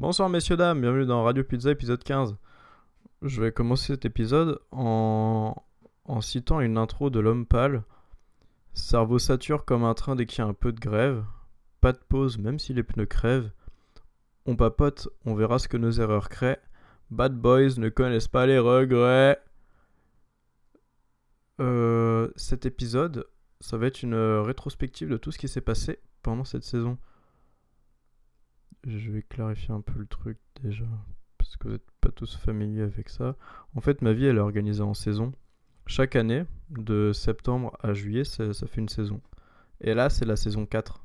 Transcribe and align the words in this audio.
Bonsoir 0.00 0.30
messieurs 0.30 0.56
dames, 0.56 0.80
bienvenue 0.80 1.04
dans 1.04 1.22
Radio 1.24 1.44
Pizza 1.44 1.70
épisode 1.70 2.02
15. 2.02 2.34
Je 3.20 3.42
vais 3.42 3.52
commencer 3.52 3.88
cet 3.88 4.06
épisode 4.06 4.58
en, 4.70 5.54
en 6.06 6.20
citant 6.22 6.60
une 6.60 6.78
intro 6.78 7.10
de 7.10 7.20
l'homme 7.20 7.44
pâle. 7.44 7.82
Cerveau 8.72 9.18
sature 9.18 9.66
comme 9.66 9.84
un 9.84 9.92
train 9.92 10.16
dès 10.16 10.24
qu'il 10.24 10.38
y 10.38 10.40
a 10.40 10.48
un 10.48 10.54
peu 10.54 10.72
de 10.72 10.80
grève. 10.80 11.22
Pas 11.82 11.92
de 11.92 11.98
pause 12.08 12.38
même 12.38 12.58
si 12.58 12.72
les 12.72 12.82
pneus 12.82 13.04
crèvent. 13.04 13.50
On 14.46 14.56
papote, 14.56 15.10
on 15.26 15.34
verra 15.34 15.58
ce 15.58 15.68
que 15.68 15.76
nos 15.76 15.90
erreurs 15.90 16.30
créent. 16.30 16.62
Bad 17.10 17.34
boys 17.34 17.76
ne 17.76 17.90
connaissent 17.90 18.26
pas 18.26 18.46
les 18.46 18.58
regrets. 18.58 19.38
Euh, 21.60 22.30
cet 22.36 22.64
épisode, 22.64 23.26
ça 23.60 23.76
va 23.76 23.88
être 23.88 24.02
une 24.02 24.14
rétrospective 24.16 25.10
de 25.10 25.18
tout 25.18 25.30
ce 25.30 25.36
qui 25.36 25.46
s'est 25.46 25.60
passé 25.60 25.98
pendant 26.22 26.44
cette 26.44 26.64
saison. 26.64 26.96
Je 28.86 29.10
vais 29.10 29.22
clarifier 29.22 29.74
un 29.74 29.82
peu 29.82 29.98
le 29.98 30.06
truc 30.06 30.38
déjà, 30.62 30.86
parce 31.36 31.56
que 31.56 31.68
vous 31.68 31.74
n'êtes 31.74 31.90
pas 32.00 32.10
tous 32.10 32.36
familiers 32.36 32.82
avec 32.82 33.10
ça. 33.10 33.36
En 33.74 33.80
fait, 33.80 34.00
ma 34.00 34.12
vie, 34.12 34.26
elle 34.26 34.36
est 34.36 34.40
organisée 34.40 34.82
en 34.82 34.94
saison. 34.94 35.32
Chaque 35.86 36.16
année, 36.16 36.44
de 36.70 37.12
septembre 37.12 37.76
à 37.82 37.92
juillet, 37.92 38.24
ça, 38.24 38.52
fait 38.52 38.80
une 38.80 38.88
saison. 38.88 39.20
Et 39.80 39.92
là, 39.92 40.08
c'est 40.08 40.24
la 40.24 40.36
saison 40.36 40.64
4. 40.64 41.04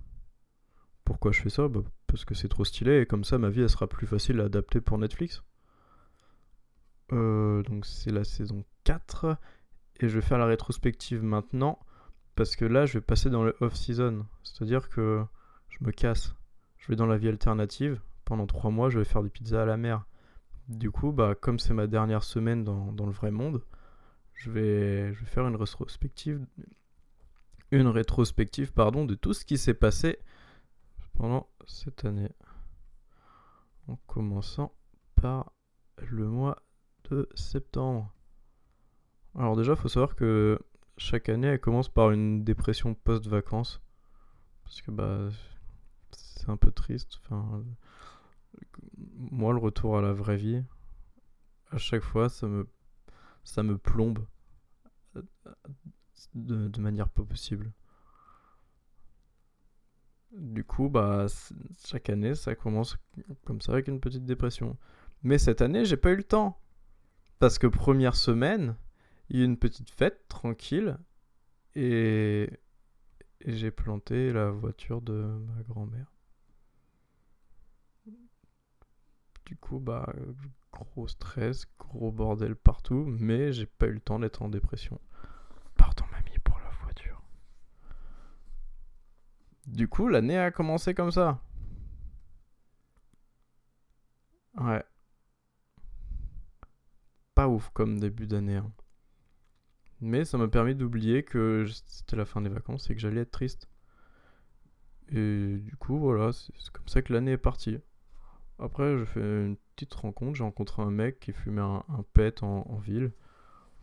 Pourquoi 1.04 1.32
je 1.32 1.42
fais 1.42 1.50
ça? 1.50 1.68
Bah, 1.68 1.82
Parce 2.08 2.24
que 2.24 2.34
c'est 2.34 2.48
trop 2.48 2.64
stylé, 2.64 3.02
et 3.02 3.06
comme 3.06 3.24
ça, 3.24 3.38
ma 3.38 3.50
vie, 3.50 3.62
elle 3.62 3.70
sera 3.70 3.88
plus 3.88 4.08
facile 4.08 4.40
à 4.40 4.46
adapter 4.46 4.80
pour 4.80 4.98
Netflix. 4.98 5.44
Euh, 7.12 7.62
donc 7.64 7.86
c'est 7.86 8.12
la 8.12 8.24
saison 8.24 8.64
4. 8.86 9.38
Et 10.00 10.10
je 10.10 10.16
vais 10.16 10.26
faire 10.26 10.38
la 10.38 10.46
rétrospective 10.46 11.24
maintenant. 11.24 11.80
Parce 12.36 12.56
que 12.56 12.66
là, 12.66 12.86
je 12.86 12.94
vais 12.94 13.02
passer 13.02 13.30
dans 13.30 13.44
le 13.44 13.56
off-season. 13.60 14.26
C'est-à-dire 14.44 14.90
que 14.90 15.24
je 15.70 15.84
me 15.86 15.92
casse 15.92 16.36
je 16.86 16.92
vais 16.92 16.96
dans 16.96 17.08
la 17.08 17.18
vie 17.18 17.30
alternative. 17.30 18.00
Pendant 18.26 18.46
trois 18.46 18.70
mois, 18.70 18.92
je 18.92 19.00
vais 19.00 19.06
faire 19.06 19.24
des 19.24 19.30
pizzas 19.32 19.64
à 19.64 19.66
la 19.66 19.76
mer. 19.76 20.06
Du 20.68 20.92
coup, 20.92 21.12
bah, 21.12 21.34
comme 21.34 21.58
c'est 21.58 21.74
ma 21.74 21.88
dernière 21.88 22.24
semaine 22.24 22.64
dans, 22.64 23.06
le 23.06 23.12
vrai 23.12 23.32
monde, 23.32 23.64
je 24.36 24.52
vais, 24.52 25.12
je 25.12 25.20
vais 25.20 25.26
faire 25.26 25.48
une 25.48 25.56
rétrospective, 25.56 26.46
une 27.72 27.88
rétrospective 27.88 28.72
pardon, 28.72 29.04
de 29.04 29.16
tout 29.16 29.34
ce 29.34 29.46
qui 29.46 29.58
s'est 29.58 29.74
passé 29.74 30.20
pendant 31.16 31.50
cette 31.66 32.06
année. 32.06 32.30
En 33.88 33.96
commençant 34.06 34.72
par 35.16 35.54
le 35.98 36.28
mois 36.28 36.62
de 37.10 37.28
septembre. 37.34 38.14
Alors 39.34 39.56
déjà, 39.56 39.72
il 39.72 39.78
faut 39.78 39.90
savoir 39.90 40.16
que 40.16 40.60
chaque 40.98 41.30
année, 41.30 41.48
elle 41.48 41.60
commence 41.60 41.90
par 41.90 42.12
une 42.12 42.44
dépression 42.44 42.94
post-vacances. 42.94 43.82
Parce 44.64 44.84
que 44.84 44.92
bah, 44.92 45.30
un 46.50 46.58
peu 46.58 46.72
triste. 46.72 47.20
Moi, 49.32 49.54
le 49.54 49.60
retour 49.60 49.98
à 49.98 50.02
la 50.02 50.14
vraie 50.14 50.38
vie, 50.38 50.64
à 51.72 51.78
chaque 51.78 52.04
fois, 52.04 52.30
ça 52.30 52.48
me, 52.48 53.78
plombe 53.78 54.26
de, 56.34 56.80
manière 56.80 57.10
pas 57.10 57.24
possible. 57.24 57.72
Du 60.32 60.64
coup, 60.64 60.90
bah, 60.90 61.28
chaque 61.86 62.10
année, 62.10 62.36
ça 62.36 62.56
commence 62.56 62.98
comme 63.46 63.62
ça 63.62 63.74
avec 63.74 63.88
une 63.88 64.00
petite 64.00 64.26
dépression. 64.26 64.78
Mais 65.24 65.38
cette 65.38 65.62
année, 65.62 65.86
j'ai 65.86 65.98
pas 65.98 66.12
eu 66.12 66.18
le 66.18 66.24
temps. 66.24 66.62
Parce 67.40 67.58
que 67.58 67.68
première 67.68 68.16
semaine, 68.16 68.76
il 69.30 69.40
y 69.40 69.42
a 69.42 69.46
une 69.46 69.58
petite 69.58 69.90
fête 69.90 70.28
tranquille. 70.28 70.98
Et 71.76 72.50
j'ai 73.46 73.72
planté 73.72 74.32
la 74.32 74.50
voiture 74.50 75.02
de 75.02 75.14
ma 75.14 75.62
grand-mère. 75.64 76.15
Du 79.46 79.56
coup, 79.58 79.80
bah, 79.80 80.12
gros 80.72 81.08
stress, 81.08 81.68
gros 81.80 82.12
bordel 82.12 82.56
partout, 82.56 83.06
mais 83.08 83.54
j'ai 83.54 83.66
pas 83.66 83.88
eu 83.88 83.94
le 83.94 84.00
temps 84.00 84.20
d'être 84.20 84.42
en 84.42 84.50
dépression. 84.50 85.00
Pardon, 85.78 86.06
mamie, 86.12 86.38
pour 86.44 86.60
la 86.60 86.70
voiture. 86.84 87.22
Du 89.68 89.88
coup, 89.88 90.08
l'année 90.08 90.38
a 90.38 90.52
commencé 90.52 90.94
comme 90.94 91.12
ça. 91.12 91.42
Ouais. 94.58 94.84
Pas 97.36 97.48
ouf 97.48 97.70
comme 97.74 98.00
début 98.00 98.28
d'année. 98.28 98.56
Hein. 98.56 98.72
Mais 100.02 100.26
ça 100.26 100.38
m'a 100.38 100.48
permis 100.48 100.76
d'oublier 100.76 101.24
que 101.24 101.66
c'était 101.68 102.16
la 102.16 102.26
fin 102.26 102.42
des 102.42 102.50
vacances 102.50 102.90
et 102.90 102.96
que 102.96 103.02
j'allais 103.02 103.22
être 103.22 103.32
triste. 103.32 103.70
Et 105.10 105.58
du 105.58 105.76
coup, 105.78 106.00
voilà, 106.00 106.32
c'est 106.34 106.72
comme 106.72 106.88
ça 106.88 107.02
que 107.02 107.14
l'année 107.14 107.34
est 107.34 107.38
partie. 107.38 107.80
Après, 108.60 108.98
je 108.98 109.06
fais 109.06 109.20
une 109.20 109.58
petite 109.76 109.94
rencontre. 109.94 110.36
J'ai 110.36 110.44
rencontré 110.44 110.82
un 110.82 110.92
mec 110.92 111.20
qui 111.20 111.34
fumait 111.34 111.62
un, 111.62 111.84
pet 112.14 112.44
en, 112.44 112.78
ville. 112.78 113.12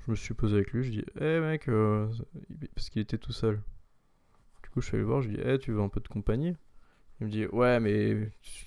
Je 0.06 0.10
me 0.10 0.16
suis 0.16 0.34
posé 0.34 0.56
avec 0.56 0.72
lui. 0.72 0.82
Je 0.82 0.90
dis, 0.90 1.04
hé 1.20 1.24
hey, 1.24 1.40
mec, 1.40 1.68
euh, 1.68 2.08
parce 2.74 2.90
qu'il 2.90 3.02
était 3.02 3.18
tout 3.18 3.32
seul. 3.32 3.62
Du 4.62 4.70
coup, 4.70 4.80
je 4.80 4.86
suis 4.86 4.96
allé 4.96 5.02
le 5.02 5.08
voir. 5.08 5.22
Je 5.22 5.28
dis, 5.28 5.40
hé, 5.40 5.58
tu 5.58 5.72
veux 5.72 5.80
un 5.82 5.88
peu 5.88 6.00
de 6.00 6.08
compagnie? 6.08 6.56
Il 7.20 7.26
me 7.26 7.30
dit, 7.30 7.46
ouais, 7.46 7.80
mais 7.80 8.30
je 8.42 8.64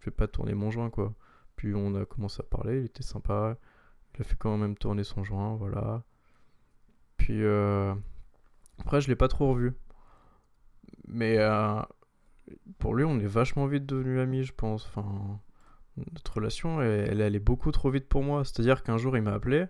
fais 0.00 0.10
pas 0.10 0.26
tourner 0.26 0.54
mon 0.54 0.70
joint, 0.70 0.90
quoi. 0.90 1.14
Puis 1.56 1.74
on 1.74 1.94
a 1.94 2.04
commencé 2.04 2.40
à 2.40 2.44
parler. 2.44 2.80
Il 2.80 2.84
était 2.86 3.02
sympa. 3.02 3.56
Il 4.14 4.22
a 4.22 4.24
fait 4.24 4.36
quand 4.36 4.56
même 4.56 4.76
tourner 4.76 5.04
son 5.04 5.22
joint, 5.22 5.56
voilà. 5.56 6.02
Puis 7.16 7.44
euh, 7.44 7.94
après, 8.78 9.00
je 9.00 9.08
l'ai 9.08 9.16
pas 9.16 9.28
trop 9.28 9.50
revu. 9.50 9.74
Mais 11.06 11.38
euh, 11.38 11.80
pour 12.78 12.94
lui, 12.94 13.04
on 13.04 13.18
est 13.18 13.26
vachement 13.26 13.66
vite 13.66 13.86
devenus 13.86 14.20
amis, 14.20 14.44
je 14.44 14.52
pense. 14.52 14.86
Enfin, 14.86 15.40
notre 15.96 16.34
relation, 16.34 16.80
elle, 16.82 17.22
allait 17.22 17.38
beaucoup 17.38 17.72
trop 17.72 17.90
vite 17.90 18.08
pour 18.08 18.22
moi. 18.22 18.44
C'est-à-dire 18.44 18.82
qu'un 18.82 18.98
jour, 18.98 19.16
il 19.16 19.22
m'a 19.22 19.32
appelé. 19.32 19.66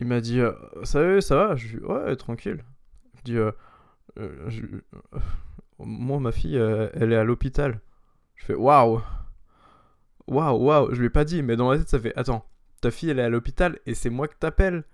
Il 0.00 0.06
m'a 0.06 0.20
dit 0.20 0.40
Salut, 0.84 1.22
ça 1.22 1.36
va 1.36 1.56
Je 1.56 1.68
lui 1.68 1.78
dis 1.78 1.84
Ouais, 1.84 2.16
tranquille. 2.16 2.64
Je 3.18 3.22
dis 3.22 3.36
euh, 3.36 3.52
euh, 4.18 4.50
Moi, 5.78 6.18
ma 6.20 6.32
fille, 6.32 6.58
euh, 6.58 6.88
elle 6.94 7.12
est 7.12 7.16
à 7.16 7.24
l'hôpital. 7.24 7.80
Je 8.36 8.46
fais 8.46 8.54
Waouh 8.54 9.00
Waouh, 10.26 10.64
waouh 10.64 10.94
Je 10.94 11.00
lui 11.00 11.06
ai 11.06 11.10
pas 11.10 11.24
dit, 11.24 11.42
mais 11.42 11.56
dans 11.56 11.70
la 11.70 11.78
tête, 11.78 11.88
ça 11.88 12.00
fait 12.00 12.16
Attends, 12.16 12.44
ta 12.80 12.90
fille, 12.90 13.10
elle 13.10 13.18
est 13.18 13.24
à 13.24 13.28
l'hôpital 13.28 13.78
et 13.86 13.94
c'est 13.94 14.10
moi 14.10 14.28
que 14.28 14.36
t'appelle. 14.36 14.84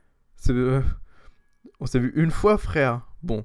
On 1.80 1.86
s'est 1.86 1.98
vu 1.98 2.12
une 2.14 2.30
fois, 2.30 2.58
frère. 2.58 3.02
Bon. 3.22 3.44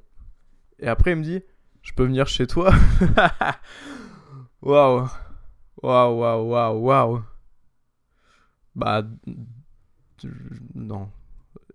Et 0.79 0.87
après, 0.87 1.11
il 1.11 1.17
me 1.17 1.23
dit 1.23 1.41
je 1.83 1.93
peux 1.93 2.05
venir 2.05 2.27
chez 2.27 2.47
toi 2.47 2.73
Waouh. 4.61 5.07
Waouh, 5.81 6.19
waouh, 6.19 6.49
waouh, 6.49 6.79
waouh. 6.79 7.23
Bah. 8.75 9.03
Non. 10.73 11.11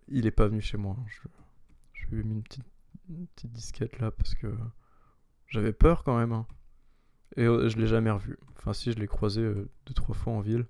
Il 0.09 0.27
est 0.27 0.33
pas 0.33 0.49
venu 0.49 0.61
chez 0.61 0.79
moi. 0.79 0.97
Je, 1.07 1.21
je 1.93 2.07
lui 2.09 2.21
ai 2.21 2.25
mis 2.25 2.35
une 2.35 2.43
petite, 2.43 2.65
petite 3.35 3.53
disquette 3.53 3.99
là 3.99 4.11
parce 4.11 4.35
que 4.35 4.53
j'avais 5.49 5.73
peur 5.73 6.03
quand 6.03 6.19
même. 6.19 6.33
Hein. 6.33 6.47
Et 7.37 7.45
euh, 7.45 7.69
je 7.69 7.79
l'ai 7.79 7.87
jamais 7.87 8.11
revu. 8.11 8.39
Enfin, 8.57 8.73
si, 8.73 8.93
je 8.93 8.99
l'ai 8.99 9.07
croisé 9.07 9.43
euh, 9.43 9.71
deux, 9.87 9.95
trois 9.95 10.15
fois 10.15 10.33
en 10.33 10.41
ville. 10.41 10.67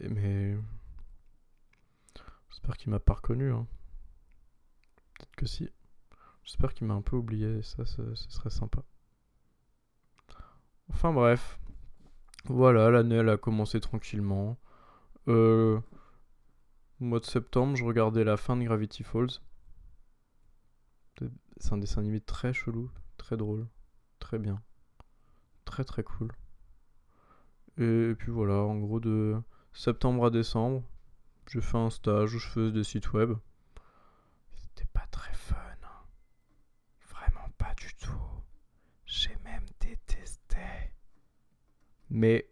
mais. 0.00 0.56
J'espère 2.48 2.76
qu'il 2.78 2.90
m'a 2.90 3.00
pas 3.00 3.14
reconnu. 3.14 3.52
Hein. 3.52 3.66
Peut-être 5.14 5.36
que 5.36 5.46
si. 5.46 5.70
J'espère 6.46 6.74
qu'il 6.74 6.86
m'a 6.86 6.94
un 6.94 7.02
peu 7.02 7.16
oublié, 7.16 7.60
ça, 7.62 7.84
ce 7.84 8.14
serait 8.14 8.50
sympa. 8.50 8.82
Enfin 10.88 11.12
bref. 11.12 11.58
Voilà, 12.44 12.88
l'année 12.90 13.16
elle 13.16 13.28
a 13.28 13.36
commencé 13.36 13.80
tranquillement. 13.80 14.56
Euh, 15.26 15.80
au 17.00 17.04
mois 17.04 17.18
de 17.18 17.24
septembre, 17.24 17.74
je 17.74 17.84
regardais 17.84 18.22
la 18.22 18.36
fin 18.36 18.56
de 18.56 18.62
Gravity 18.62 19.02
Falls. 19.02 19.40
C'est 21.58 21.72
un 21.72 21.78
dessin 21.78 22.02
animé 22.02 22.20
très 22.20 22.52
chelou, 22.52 22.90
très 23.16 23.36
drôle, 23.36 23.66
très 24.20 24.38
bien. 24.38 24.62
Très 25.64 25.82
très 25.82 26.04
cool. 26.04 26.30
Et 27.76 28.14
puis 28.16 28.30
voilà, 28.30 28.58
en 28.58 28.78
gros 28.78 29.00
de 29.00 29.36
septembre 29.72 30.26
à 30.26 30.30
décembre, 30.30 30.84
j'ai 31.50 31.60
fait 31.60 31.78
un 31.78 31.90
stage 31.90 32.34
où 32.34 32.38
je 32.38 32.46
faisais 32.46 32.72
des 32.72 32.84
sites 32.84 33.12
web. 33.12 33.32
C'était 34.54 34.88
pas 34.92 35.06
très 35.10 35.34
fun. 35.34 35.56
Mais 42.16 42.48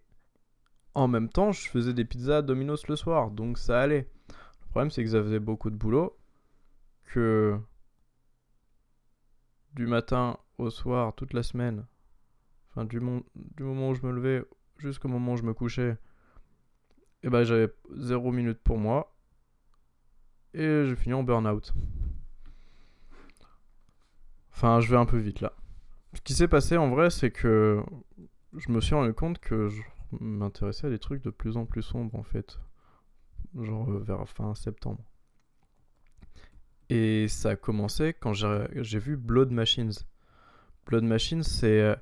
en 0.92 1.08
même 1.08 1.30
temps, 1.30 1.50
je 1.50 1.70
faisais 1.70 1.94
des 1.94 2.04
pizzas 2.04 2.38
à 2.38 2.42
Domino's 2.42 2.86
le 2.86 2.96
soir, 2.96 3.30
donc 3.30 3.56
ça 3.56 3.80
allait. 3.80 4.10
Le 4.28 4.68
problème, 4.68 4.90
c'est 4.90 5.02
que 5.02 5.08
ça 5.08 5.22
faisait 5.22 5.40
beaucoup 5.40 5.70
de 5.70 5.74
boulot. 5.74 6.18
Que 7.06 7.58
du 9.72 9.86
matin 9.86 10.36
au 10.58 10.68
soir, 10.68 11.14
toute 11.14 11.32
la 11.32 11.42
semaine, 11.42 11.86
enfin 12.70 12.84
du, 12.84 13.00
moment 13.00 13.88
où 13.88 13.94
je 13.94 14.06
me 14.06 14.12
levais 14.12 14.44
jusqu'au 14.76 15.08
moment 15.08 15.32
où 15.32 15.36
je 15.38 15.44
me 15.44 15.54
couchais, 15.54 15.92
et 15.92 15.96
eh 17.22 17.30
ben 17.30 17.42
j'avais 17.42 17.72
zéro 17.96 18.32
minute 18.32 18.58
pour 18.58 18.76
moi. 18.76 19.16
Et 20.52 20.84
j'ai 20.84 20.94
fini 20.94 21.14
en 21.14 21.22
burn-out. 21.22 21.72
Enfin, 24.52 24.80
je 24.80 24.90
vais 24.90 24.98
un 24.98 25.06
peu 25.06 25.16
vite 25.18 25.40
là. 25.40 25.54
Ce 26.12 26.20
qui 26.20 26.34
s'est 26.34 26.48
passé 26.48 26.76
en 26.76 26.90
vrai, 26.90 27.08
c'est 27.08 27.30
que 27.30 27.82
je 28.56 28.70
me 28.70 28.80
suis 28.80 28.94
rendu 28.94 29.12
compte 29.12 29.38
que 29.38 29.68
je 29.68 29.82
m'intéressais 30.20 30.86
à 30.86 30.90
des 30.90 30.98
trucs 30.98 31.22
de 31.22 31.30
plus 31.30 31.56
en 31.56 31.66
plus 31.66 31.82
sombres 31.82 32.14
en 32.18 32.22
fait. 32.22 32.58
Genre 33.60 33.90
euh, 33.90 33.98
vers 34.00 34.28
fin 34.28 34.54
septembre. 34.54 35.02
Et 36.90 37.28
ça 37.28 37.50
a 37.50 37.56
commencé 37.56 38.14
quand 38.14 38.32
j'ai 38.34 38.98
vu 38.98 39.16
Blood 39.16 39.50
Machines. 39.50 39.92
Blood 40.86 41.04
Machines, 41.04 41.42
c'est 41.42 41.80
euh, 41.80 41.96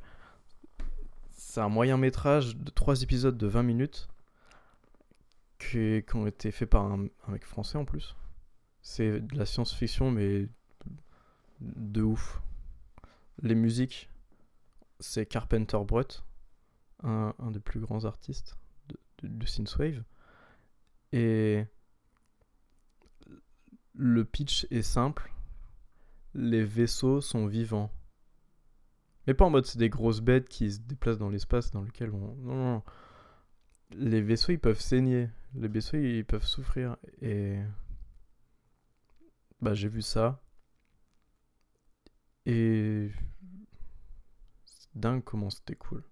un 1.56 1.68
moyen 1.68 1.96
métrage 1.96 2.56
de 2.56 2.70
3 2.70 3.02
épisodes 3.02 3.36
de 3.36 3.46
20 3.46 3.62
minutes 3.62 4.08
qui, 5.58 6.04
ont 6.14 6.26
été 6.26 6.50
faits 6.50 6.68
par 6.68 6.84
un, 6.84 7.06
mec 7.28 7.44
français 7.44 7.78
en 7.78 7.84
plus. 7.84 8.16
C'est 8.80 9.20
de 9.20 9.38
la 9.38 9.46
science-fiction, 9.46 10.10
mais 10.10 10.48
de 11.60 12.02
ouf. 12.02 12.40
Les 13.40 13.54
musiques, 13.54 14.10
c'est 14.98 15.26
Carpenter 15.26 15.78
Brut, 15.86 16.24
un, 17.02 17.50
des 17.50 17.60
plus 17.60 17.80
grands 17.80 18.04
artistes 18.04 18.56
de, 18.88 19.28
de, 19.28 19.46
Synthwave. 19.46 20.02
Et 21.12 21.64
le 23.94 24.24
pitch 24.24 24.66
est 24.70 24.82
simple. 24.82 25.32
Les 26.34 26.64
vaisseaux 26.64 27.20
sont 27.20 27.46
vivants. 27.46 27.90
Mais 29.26 29.34
pas 29.34 29.44
en 29.44 29.50
mode 29.50 29.66
c'est 29.66 29.78
des 29.78 29.90
grosses 29.90 30.20
bêtes 30.20 30.48
qui 30.48 30.72
se 30.72 30.80
déplacent 30.80 31.18
dans 31.18 31.28
l'espace 31.28 31.70
dans 31.70 31.82
lequel 31.82 32.10
on. 32.10 32.34
Non, 32.36 32.54
non. 32.54 32.82
Les 33.92 34.22
vaisseaux 34.22 34.52
ils 34.52 34.58
peuvent 34.58 34.80
saigner. 34.80 35.28
Les 35.54 35.68
vaisseaux 35.68 35.98
ils 35.98 36.24
peuvent 36.24 36.46
souffrir. 36.46 36.96
Et. 37.20 37.58
Bah 39.60 39.74
j'ai 39.74 39.88
vu 39.88 40.02
ça. 40.02 40.42
Et. 42.46 43.10
C'est 44.64 44.88
dingue 44.94 45.22
comment 45.22 45.50
c'était 45.50 45.76
cool. 45.76 46.02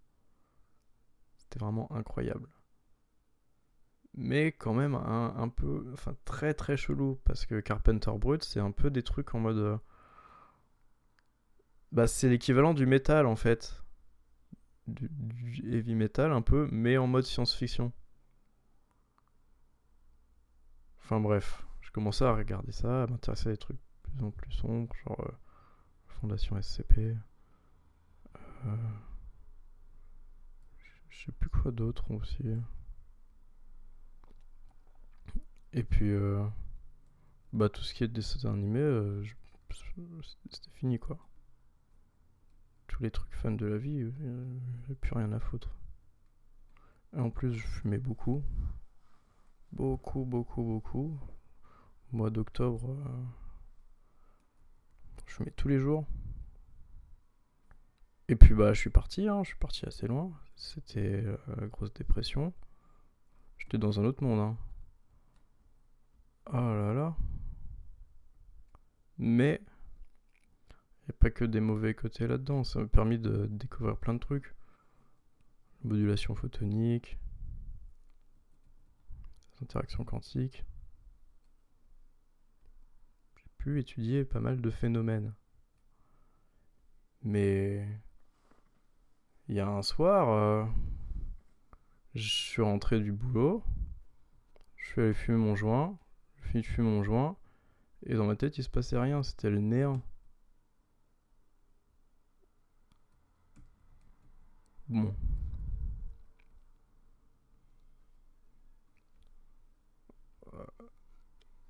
C'était 1.51 1.65
vraiment 1.65 1.91
incroyable. 1.93 2.49
Mais 4.15 4.53
quand 4.53 4.75
même 4.75 4.95
un, 4.95 5.49
peu. 5.49 5.91
Enfin 5.93 6.17
très 6.25 6.55
très 6.55 6.77
chelou. 6.77 7.21
Parce 7.25 7.45
que 7.47 7.61
Carpenter 7.61 8.13
Brut 8.19 8.45
c'est 8.45 8.61
un 8.61 8.71
peu 8.71 8.91
des 8.91 9.03
trucs 9.03 9.35
en 9.35 9.41
mode. 9.41 9.57
Euh, 9.59 9.79
bah, 11.91 12.07
c'est 12.07 12.29
l'équivalent 12.29 12.75
du 12.75 12.87
métal 12.87 13.27
en 13.27 13.37
fait. 13.37 13.83
Du, 14.87 15.11
heavy 15.65 15.95
metal 15.95 16.33
un 16.33 16.43
peu, 16.43 16.69
mais 16.71 16.99
en 16.99 17.07
mode 17.07 17.25
science-fiction. 17.25 17.93
Enfin 21.03 21.21
bref, 21.21 21.67
je 21.81 21.91
commençais 21.91 22.25
à 22.25 22.35
regarder 22.35 22.73
ça, 22.73 23.05
à 23.05 23.07
m'intéresser 23.09 23.49
à 23.49 23.53
des 23.53 23.59
trucs 23.59 23.77
de 23.77 24.11
plus 24.11 24.25
en 24.25 24.31
plus 24.31 24.53
sombres, 24.53 24.95
genre 25.05 25.21
euh, 25.21 25.33
Fondation 26.07 26.61
SCP. 26.61 27.17
Euh, 28.67 28.77
je 31.21 31.27
sais 31.27 31.33
plus 31.33 31.51
quoi 31.51 31.71
d'autre 31.71 32.11
aussi. 32.13 32.45
Et 35.73 35.83
puis, 35.83 36.11
euh, 36.11 36.43
bah 37.53 37.69
tout 37.69 37.83
ce 37.83 37.95
qui 37.95 38.05
est 38.05 38.09
dessin 38.09 38.51
animé, 38.51 38.81
c'était 40.51 40.71
fini 40.71 40.99
quoi 40.99 41.19
tous 42.91 43.05
les 43.05 43.11
trucs 43.11 43.35
fans 43.35 43.53
de 43.53 43.67
la 43.67 43.79
vie, 43.79 44.03
euh, 44.03 44.45
j'ai 44.89 44.95
plus 44.95 45.15
rien 45.15 45.33
à 45.33 45.39
foutre. 45.39 45.71
Et 47.17 47.21
en 47.21 47.31
plus, 47.31 47.53
je 47.55 47.67
fumais 47.67 47.99
beaucoup. 47.99 48.43
Beaucoup, 49.73 50.25
beaucoup, 50.25 50.63
beaucoup. 50.63 51.19
Au 52.13 52.17
mois 52.17 52.31
d'octobre, 52.31 52.91
euh, 52.91 53.25
je 55.27 55.35
fumais 55.35 55.53
tous 55.53 55.69
les 55.69 55.79
jours. 55.79 56.05
Et 58.29 58.37
puis 58.37 58.55
bah 58.55 58.73
je 58.73 58.79
suis 58.81 58.91
parti, 58.91 59.29
hein, 59.29 59.43
je 59.43 59.49
suis 59.49 59.59
parti 59.59 59.87
assez 59.87 60.07
loin. 60.07 60.33
C'était 60.61 61.25
euh, 61.25 61.39
la 61.59 61.67
grosse 61.69 61.93
dépression. 61.95 62.53
J'étais 63.57 63.79
dans 63.79 63.99
un 63.99 64.05
autre 64.05 64.23
monde. 64.23 64.41
Hein. 64.41 64.59
Oh 66.49 66.53
là 66.53 66.93
là. 66.93 67.17
Mais 69.17 69.63
a 71.09 71.13
pas 71.15 71.31
que 71.31 71.47
des 71.47 71.61
mauvais 71.61 71.95
côtés 71.95 72.27
là-dedans. 72.27 72.63
Ça 72.63 72.79
m'a 72.79 72.87
permis 72.87 73.19
de 73.19 73.47
découvrir 73.47 73.97
plein 73.97 74.13
de 74.13 74.19
trucs. 74.19 74.55
Modulation 75.83 76.35
photonique, 76.35 77.19
interactions 79.63 80.05
quantiques. 80.05 80.67
J'ai 83.35 83.49
pu 83.57 83.81
étudier 83.81 84.27
pas 84.27 84.41
mal 84.41 84.61
de 84.61 84.71
phénomènes. 84.71 85.35
Mais 87.23 87.89
il 89.51 89.57
y 89.57 89.61
a 89.61 89.67
un 89.67 89.83
soir, 89.83 90.29
euh, 90.29 90.65
je 92.15 92.29
suis 92.29 92.63
rentré 92.63 93.01
du 93.01 93.11
boulot, 93.11 93.65
je 94.77 94.87
suis 94.87 95.01
allé 95.01 95.13
fumer 95.13 95.39
mon 95.39 95.57
joint, 95.57 95.99
je 96.37 96.49
finis 96.51 96.63
de 96.63 96.69
fumer 96.69 96.89
mon 96.89 97.03
joint, 97.03 97.37
et 98.07 98.15
dans 98.15 98.27
ma 98.27 98.37
tête 98.37 98.59
il 98.59 98.63
se 98.63 98.69
passait 98.69 98.97
rien, 98.97 99.25
c'était 99.25 99.51
le 99.51 99.59
néant. 99.59 100.01
Bon. 104.89 105.13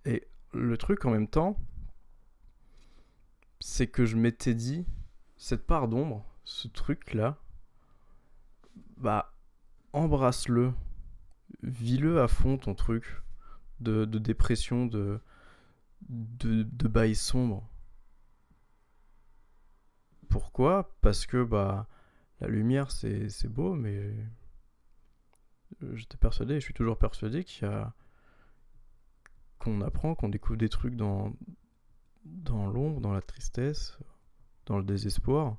Et 0.05 0.29
le 0.53 0.76
truc 0.76 1.06
en 1.06 1.11
même 1.11 1.29
temps, 1.29 1.56
c'est 3.59 3.87
que 3.87 4.05
je 4.05 4.17
m'étais 4.17 4.55
dit, 4.55 4.85
cette 5.38 5.67
part 5.67 5.88
d'ombre, 5.88 6.26
ce 6.44 6.69
truc-là, 6.69 7.38
bah, 9.00 9.32
embrasse-le. 9.93 10.73
Vis-le 11.62 12.20
à 12.20 12.29
fond, 12.29 12.58
ton 12.58 12.75
truc 12.75 13.23
de, 13.81 14.05
dépression, 14.05 14.87
de, 14.87 15.20
de, 16.08 16.62
de 16.62 16.88
bail 16.88 17.14
sombre. 17.14 17.69
Pourquoi? 20.29 20.94
Parce 21.00 21.26
que, 21.26 21.43
bah, 21.43 21.88
la 22.41 22.49
lumière, 22.49 22.91
c'est 22.91 23.49
beau, 23.49 23.75
mais 23.75 24.14
euh, 25.82 25.97
j'étais 25.97 26.17
persuadé, 26.17 26.55
je 26.55 26.64
suis 26.64 26.75
toujours 26.75 26.99
persuadé 26.99 27.44
qu'il 27.44 27.69
y 27.69 27.70
a 27.70 27.93
qu'on 29.58 29.82
apprend, 29.82 30.14
qu'on 30.14 30.31
découvre 30.31 30.58
des 30.58 30.70
trucs 30.70 30.97
dans 30.97 31.35
dans 32.25 32.67
l'ombre, 32.67 33.00
dans 33.00 33.12
la 33.12 33.20
tristesse, 33.20 33.99
dans 34.67 34.79
le 34.79 34.85
désespoir. 34.85 35.56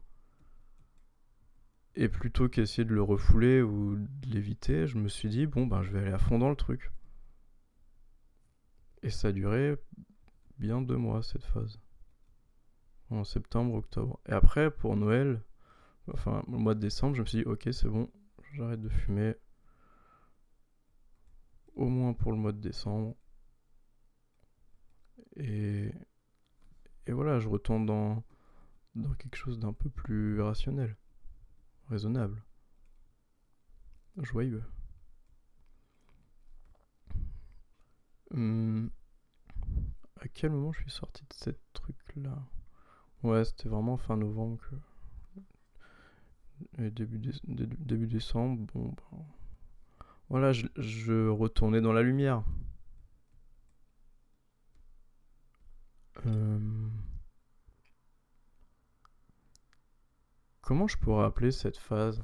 Et 1.96 2.08
plutôt 2.08 2.48
qu'essayer 2.48 2.86
de 2.86 2.94
le 2.94 3.02
refouler 3.04 3.62
ou 3.62 3.98
de 3.98 4.28
l'éviter, 4.30 4.88
je 4.88 4.98
me 4.98 5.10
suis 5.10 5.30
dit 5.30 5.46
bon 5.46 5.66
ben 5.68 5.84
je 5.84 5.92
vais 5.92 6.00
aller 6.00 6.12
à 6.12 6.18
fond 6.18 6.40
dans 6.40 6.50
le 6.50 6.56
truc. 6.56 6.92
Et 9.04 9.10
ça 9.10 9.30
a 9.30 9.32
duré 9.32 9.76
bien 10.58 10.82
deux 10.82 10.96
mois 10.96 11.22
cette 11.24 11.44
phase. 11.44 11.80
En 13.10 13.26
septembre, 13.26 13.74
octobre. 13.74 14.20
Et 14.28 14.32
après, 14.32 14.72
pour 14.72 14.96
Noël, 14.96 15.44
enfin 16.14 16.44
au 16.48 16.58
mois 16.58 16.76
de 16.76 16.80
décembre, 16.80 17.16
je 17.16 17.22
me 17.22 17.26
suis 17.26 17.40
dit 17.40 17.46
ok 17.46 17.70
c'est 17.74 17.90
bon, 17.90 18.10
j'arrête 18.54 18.82
de 18.82 18.90
fumer. 18.90 19.36
Au 21.76 21.88
moins 21.88 22.14
pour 22.14 22.32
le 22.32 22.38
mois 22.38 22.52
de 22.54 22.62
décembre. 22.62 23.16
Et, 25.36 25.92
et 27.08 27.12
voilà, 27.12 27.40
je 27.40 27.50
retourne 27.50 27.86
dans 27.86 28.24
quelque 29.20 29.36
chose 29.38 29.60
d'un 29.60 29.74
peu 29.74 29.90
plus 29.90 30.42
rationnel, 30.42 30.98
raisonnable, 31.92 32.42
joyeux. 34.18 34.64
Hum, 38.34 38.90
à 40.16 40.28
quel 40.30 40.52
moment 40.52 40.72
je 40.72 40.82
suis 40.82 40.92
sorti 40.92 41.24
de 41.24 41.34
cette 41.34 41.62
truc 41.74 41.98
là 42.16 42.38
Ouais, 43.24 43.44
c'était 43.44 43.70
vraiment 43.70 43.98
fin 43.98 44.16
novembre 44.16 44.58
que 44.70 44.76
début, 46.90 47.20
début 47.44 48.08
décembre, 48.08 48.66
bon, 48.74 48.90
bah, 48.90 49.26
voilà, 50.30 50.54
je, 50.54 51.28
retournais 51.28 51.82
dans 51.82 51.94
la 51.94 52.04
lumière. 52.04 52.44
Euh, 56.26 56.81
comment 60.72 60.88
je 60.88 60.96
pourrais 60.96 61.26
appeler 61.26 61.52
cette 61.52 61.76
phase? 61.76 62.24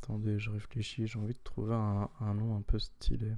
Attendez, 0.00 0.38
je 0.38 0.48
réfléchis, 0.48 1.06
j'ai 1.06 1.18
envie 1.18 1.34
de 1.34 1.38
trouver 1.44 1.74
un, 1.74 2.08
nom 2.32 2.56
un 2.56 2.62
peu 2.62 2.78
stylé. 2.78 3.34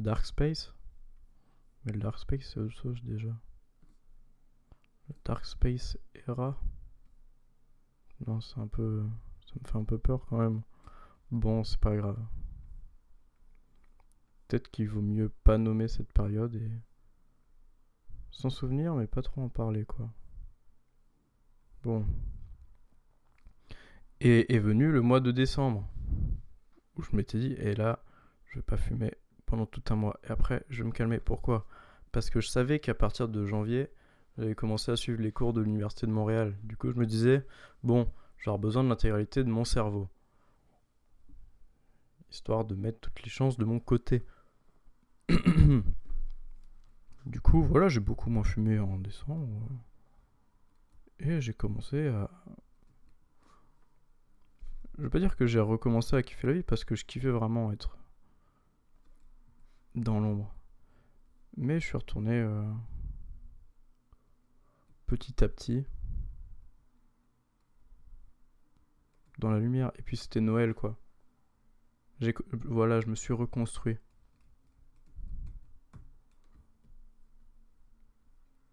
Dark 0.00 0.24
Space. 0.24 0.72
Mais 1.84 1.92
le 1.92 2.00
Dark 2.00 2.18
Space, 2.18 2.50
c'est 2.52 2.60
autre 2.60 2.74
chose 2.74 3.02
déjà. 3.04 3.34
Le 5.08 5.14
Dark 5.24 5.44
Space 5.44 5.98
Era. 6.26 6.60
Non, 8.26 8.40
c'est 8.40 8.58
un 8.58 8.66
peu. 8.66 9.06
Ça 9.46 9.54
me 9.60 9.68
fait 9.68 9.78
un 9.78 9.84
peu 9.84 9.98
peur 9.98 10.26
quand 10.26 10.38
même. 10.38 10.62
Bon, 11.30 11.62
c'est 11.64 11.80
pas 11.80 11.96
grave. 11.96 12.18
Peut-être 14.48 14.70
qu'il 14.70 14.88
vaut 14.88 15.02
mieux 15.02 15.28
pas 15.28 15.58
nommer 15.58 15.88
cette 15.88 16.12
période 16.12 16.54
et. 16.54 16.70
S'en 18.30 18.50
souvenir, 18.50 18.94
mais 18.94 19.06
pas 19.06 19.22
trop 19.22 19.40
en 19.40 19.48
parler, 19.48 19.86
quoi. 19.86 20.12
Bon. 21.82 22.04
Et 24.20 24.54
est 24.54 24.58
venu 24.58 24.92
le 24.92 25.00
mois 25.00 25.20
de 25.20 25.30
décembre. 25.30 25.88
Où 26.96 27.02
je 27.02 27.16
m'étais 27.16 27.38
dit, 27.38 27.52
et 27.52 27.74
là, 27.74 28.04
je 28.46 28.56
vais 28.56 28.62
pas 28.62 28.76
fumer 28.76 29.14
pendant 29.46 29.66
tout 29.66 29.82
un 29.90 29.96
mois. 29.96 30.20
Et 30.24 30.30
après, 30.30 30.64
je 30.68 30.82
me 30.82 30.90
calmer. 30.90 31.18
Pourquoi? 31.18 31.66
Parce 32.12 32.30
que 32.30 32.40
je 32.40 32.48
savais 32.48 32.80
qu'à 32.80 32.94
partir 32.94 33.28
de 33.28 33.46
janvier, 33.46 33.88
j'avais 34.36 34.54
commencé 34.54 34.92
à 34.92 34.96
suivre 34.96 35.22
les 35.22 35.32
cours 35.32 35.52
de 35.52 35.60
l'Université 35.62 36.06
de 36.06 36.12
Montréal. 36.12 36.54
Du 36.62 36.76
coup, 36.76 36.90
je 36.90 36.96
me 36.96 37.06
disais, 37.06 37.46
bon, 37.82 38.10
j'aurai 38.38 38.58
besoin 38.58 38.84
de 38.84 38.88
l'intégralité 38.88 39.42
de 39.44 39.48
mon 39.48 39.64
cerveau. 39.64 40.08
Histoire 42.30 42.64
de 42.64 42.74
mettre 42.74 43.00
toutes 43.00 43.22
les 43.22 43.30
chances 43.30 43.56
de 43.56 43.64
mon 43.64 43.80
côté. 43.80 44.26
du 47.26 47.40
coup, 47.40 47.62
voilà, 47.62 47.88
j'ai 47.88 48.00
beaucoup 48.00 48.28
moins 48.30 48.44
fumé 48.44 48.78
en 48.78 48.98
décembre. 48.98 49.48
Et 51.20 51.40
j'ai 51.40 51.54
commencé 51.54 52.08
à. 52.08 52.30
Je 54.98 55.02
veux 55.02 55.10
pas 55.10 55.18
dire 55.18 55.36
que 55.36 55.46
j'ai 55.46 55.60
recommencé 55.60 56.16
à 56.16 56.22
kiffer 56.22 56.46
la 56.46 56.52
vie 56.54 56.62
parce 56.62 56.84
que 56.84 56.94
je 56.94 57.04
kiffais 57.04 57.30
vraiment 57.30 57.72
être 57.72 57.96
dans 59.96 60.20
l'ombre. 60.20 60.54
Mais 61.56 61.80
je 61.80 61.86
suis 61.86 61.96
retourné 61.96 62.32
euh, 62.32 62.62
petit 65.06 65.42
à 65.42 65.48
petit 65.48 65.84
dans 69.38 69.50
la 69.50 69.58
lumière. 69.58 69.90
Et 69.98 70.02
puis 70.02 70.16
c'était 70.16 70.40
Noël 70.40 70.74
quoi. 70.74 70.98
Voilà, 72.64 73.00
je 73.00 73.08
me 73.08 73.14
suis 73.14 73.32
reconstruit. 73.32 73.98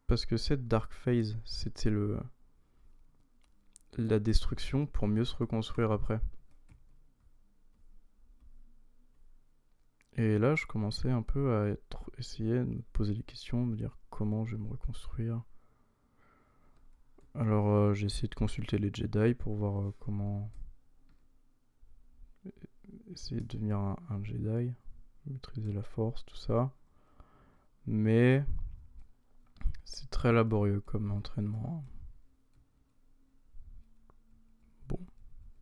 Parce 0.07 0.25
que 0.25 0.37
cette 0.37 0.67
dark 0.67 0.93
phase, 0.93 1.37
c'était 1.45 1.89
le 1.89 2.19
la 3.97 4.19
destruction 4.19 4.85
pour 4.87 5.07
mieux 5.07 5.25
se 5.25 5.35
reconstruire 5.35 5.91
après. 5.91 6.19
Et 10.15 10.37
là, 10.37 10.55
je 10.55 10.65
commençais 10.67 11.09
un 11.09 11.23
peu 11.23 11.55
à 11.55 11.75
essayer 12.19 12.59
de 12.59 12.65
me 12.65 12.81
poser 12.93 13.15
des 13.15 13.23
questions, 13.23 13.65
me 13.65 13.75
dire 13.75 13.97
comment 14.11 14.45
je 14.45 14.55
vais 14.55 14.61
me 14.61 14.69
reconstruire. 14.69 15.41
Alors, 17.33 17.67
euh, 17.69 17.93
j'ai 17.95 18.05
essayé 18.05 18.27
de 18.27 18.35
consulter 18.35 18.77
les 18.77 18.91
Jedi 18.93 19.33
pour 19.33 19.55
voir 19.55 19.81
euh, 19.81 19.95
comment 19.99 20.51
essayer 23.11 23.41
de 23.41 23.47
devenir 23.47 23.77
un, 23.77 24.23
Jedi, 24.23 24.71
maîtriser 25.25 25.73
la 25.73 25.81
force, 25.81 26.23
tout 26.25 26.35
ça. 26.35 26.71
Mais 27.87 28.45
c'est 29.83 30.11
très 30.11 30.31
laborieux 30.31 30.81
comme 30.81 31.11
entraînement. 31.11 31.83
Bon, 34.87 34.99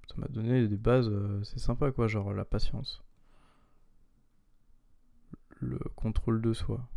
ça 0.10 0.16
m'a 0.18 0.28
donné 0.28 0.68
des 0.68 0.78
bases, 0.78 1.08
euh, 1.08 1.42
c'est 1.46 1.60
sympa 1.60 1.92
quoi, 1.94 2.08
genre 2.08 2.34
la 2.34 2.44
patience 2.44 3.02
le 5.62 5.80
contrôle 5.96 6.42
de 6.42 6.54
soi. 6.54 6.88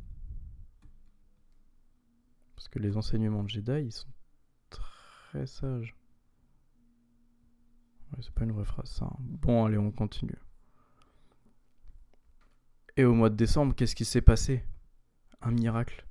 Parce 2.56 2.68
que 2.68 2.78
les 2.78 2.96
enseignements 2.96 3.42
de 3.42 3.48
Jedi, 3.48 3.86
ils 3.86 3.92
sont 3.92 4.08
très 4.70 5.46
sages. 5.46 5.94
c'est 8.20 8.32
pas 8.32 8.44
une 8.44 8.52
vraie 8.52 8.64
phrase 8.64 8.90
ça. 8.90 9.10
Bon, 9.20 9.64
allez, 9.64 9.78
on 9.78 9.90
continue. 9.90 10.38
Et 12.96 13.04
au 13.04 13.12
mois 13.12 13.30
de 13.30 13.36
décembre, 13.36 13.74
qu'est-ce 13.74 13.96
qui 13.96 14.04
s'est 14.04 14.22
passé? 14.22 14.64
Un 15.40 15.50
miracle. 15.50 16.06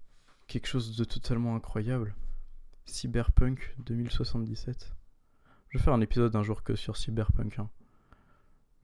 Quelque 0.48 0.68
chose 0.68 0.98
de 0.98 1.04
totalement 1.06 1.56
incroyable. 1.56 2.14
Cyberpunk 2.86 3.76
2077. 3.80 4.94
Je 5.70 5.78
vais 5.78 5.84
faire 5.84 5.94
un 5.94 6.02
épisode 6.02 6.36
un 6.36 6.44
jour 6.44 6.62
que 6.62 6.76
sur 6.76 6.98
Cyberpunk. 6.98 7.58
Hein. 7.58 7.70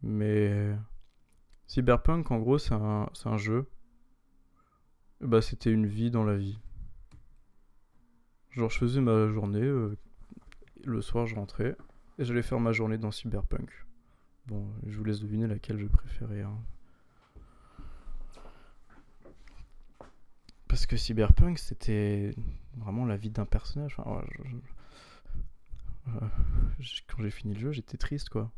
Mais 0.02 0.74
Cyberpunk, 1.70 2.32
en 2.32 2.40
gros, 2.40 2.58
c'est 2.58 2.74
un, 2.74 3.12
un, 3.26 3.38
jeu. 3.38 3.70
Bah, 5.22 5.40
c'était 5.40 5.72
une 5.72 5.86
vie 5.86 6.10
dans 6.10 6.24
la 6.24 6.36
vie. 6.36 6.60
Genre, 8.50 8.72
je 8.72 8.80
faisais 8.80 9.02
ma 9.02 9.28
journée, 9.28 9.62
euh, 9.62 9.96
le 10.84 11.00
soir, 11.00 11.28
je 11.28 11.36
rentrais, 11.36 11.78
et 12.18 12.26
j'allais 12.26 12.42
faire 12.42 12.60
ma 12.60 12.72
journée 12.72 12.98
dans 12.98 13.12
Cyberpunk. 13.12 13.70
Bon, 14.48 14.68
je 14.88 14.98
vous 14.98 15.04
laisse 15.04 15.20
deviner 15.20 15.46
laquelle 15.46 15.78
je 15.78 15.86
préférais. 15.86 16.42
Hein. 16.42 16.58
Parce 20.68 20.88
que 20.88 20.98
Cyberpunk, 20.98 21.60
c'était 21.60 22.34
vraiment 22.78 23.06
la 23.06 23.16
vie 23.16 23.30
d'un 23.30 23.46
personnage. 23.46 23.96
Enfin, 24.00 24.26
quand 27.08 27.22
j'ai 27.22 27.30
fini 27.30 27.54
le 27.54 27.60
jeu, 27.60 27.72
j'étais 27.72 27.98
triste, 27.98 28.30
quoi. 28.30 28.52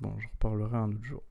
Bon, 0.00 0.18
j'en 0.18 0.28
reparlerai 0.28 0.76
un 0.76 0.92
autre 0.92 1.04
jour. 1.04 1.22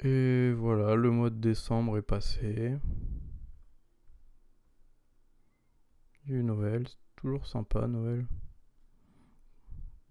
Et 0.00 0.52
voilà, 0.52 0.94
le 0.94 1.10
mois 1.10 1.30
de 1.30 1.36
décembre 1.38 1.98
est 1.98 2.02
passé. 2.02 2.78
Il 6.24 6.32
y 6.32 6.34
a 6.36 6.38
eu 6.38 6.42
Noël, 6.42 6.88
c'est 6.88 6.96
toujours 7.16 7.46
sympa 7.46 7.86
Noël. 7.86 8.26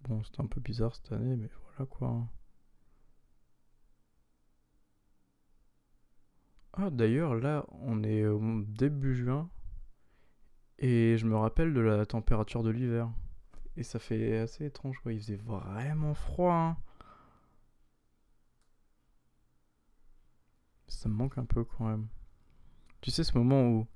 Bon, 0.02 0.22
c'était 0.22 0.40
un 0.40 0.46
peu 0.46 0.60
bizarre 0.60 0.94
cette 0.94 1.12
année, 1.12 1.36
mais 1.36 1.50
voilà 1.64 1.86
quoi. 1.86 2.28
Ah, 6.72 6.90
d'ailleurs, 6.90 7.34
là, 7.34 7.66
on 7.70 8.02
est 8.04 8.26
au 8.26 8.62
début 8.62 9.14
juin. 9.14 9.50
Et 10.78 11.16
je 11.18 11.26
me 11.26 11.36
rappelle 11.36 11.74
de 11.74 11.80
la 11.80 12.06
température 12.06 12.62
de 12.62 12.70
l'hiver. 12.70 13.10
Et 13.80 13.82
ça 13.82 13.98
fait 13.98 14.36
assez 14.36 14.66
étrange, 14.66 14.98
quoi. 15.00 15.10
Il 15.14 15.20
faisait 15.20 15.36
vraiment 15.36 16.12
froid. 16.12 16.52
Hein. 16.52 16.76
Ça 20.86 21.08
me 21.08 21.14
manque 21.14 21.38
un 21.38 21.46
peu 21.46 21.64
quand 21.64 21.88
même. 21.88 22.08
Tu 23.00 23.10
sais, 23.10 23.24
ce 23.24 23.38
moment 23.38 23.66
où, 23.68 23.86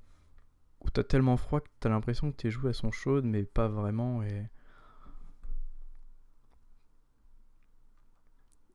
où 0.81 0.89
t'as 0.89 1.03
tellement 1.03 1.37
froid 1.37 1.61
que 1.61 1.69
t'as 1.79 1.89
l'impression 1.89 2.31
que 2.31 2.35
tes 2.35 2.49
joues 2.49 2.67
elles 2.67 2.73
sont 2.73 2.91
chaudes, 2.91 3.25
mais 3.25 3.43
pas 3.43 3.67
vraiment. 3.67 4.23
Et. 4.23 4.49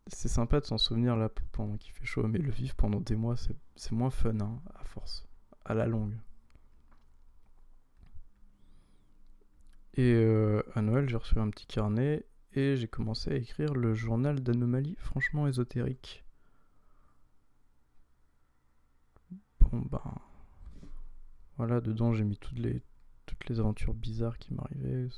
C'est 0.07 0.29
sympa 0.29 0.61
de 0.61 0.65
s'en 0.67 0.79
souvenir 0.79 1.17
là 1.17 1.29
pendant 1.51 1.77
qu'il 1.77 1.93
fait 1.93 2.05
chaud, 2.05 2.27
mais 2.29 2.39
le 2.39 2.53
vivre 2.53 2.77
pendant 2.77 3.01
des 3.01 3.17
mois, 3.17 3.35
c'est 3.37 3.93
moins 3.93 4.11
fun, 4.11 4.39
hein, 4.41 4.63
à 4.77 4.85
force. 4.85 5.27
À 5.65 5.75
la 5.75 5.87
longue. 5.87 6.17
Et 9.95 10.13
euh, 10.15 10.63
à 10.75 10.83
Noël, 10.83 11.09
j'ai 11.09 11.17
reçu 11.17 11.39
un 11.39 11.51
petit 11.51 11.67
carnet 11.67 12.25
et 12.53 12.77
j'ai 12.77 12.89
commencé 12.89 13.31
à 13.31 13.37
écrire 13.37 13.75
le 13.75 13.95
journal 13.95 14.41
d'anomalies 14.41 14.97
franchement 14.99 15.47
ésotérique. 15.47 16.25
Bon 19.61 19.83
ben 19.91 20.03
voilà, 21.57 21.81
dedans 21.81 22.13
j'ai 22.13 22.25
mis 22.25 22.37
toutes 22.39 22.59
les 22.59 22.83
toutes 23.27 23.49
les 23.49 23.61
aventures 23.61 23.95
bizarres 23.95 24.39
qui 24.39 24.53
m'arrivaient. 24.55 25.09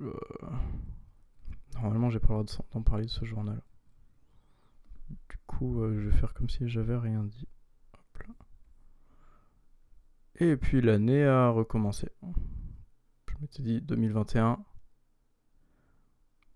Euh, 0.00 0.12
normalement, 1.74 2.10
j'ai 2.10 2.18
pas 2.18 2.36
le 2.36 2.44
droit 2.44 2.66
d'en 2.72 2.82
parler 2.82 3.04
de 3.04 3.10
ce 3.10 3.24
journal. 3.24 3.62
Du 5.08 5.38
coup, 5.46 5.82
euh, 5.82 5.98
je 6.00 6.08
vais 6.08 6.16
faire 6.16 6.34
comme 6.34 6.50
si 6.50 6.68
j'avais 6.68 6.96
rien 6.96 7.24
dit. 7.24 7.48
Et 10.38 10.56
puis 10.56 10.82
l'année 10.82 11.24
a 11.24 11.48
recommencé. 11.48 12.10
Je 12.22 13.34
m'étais 13.40 13.62
dit 13.62 13.80
2021. 13.80 14.62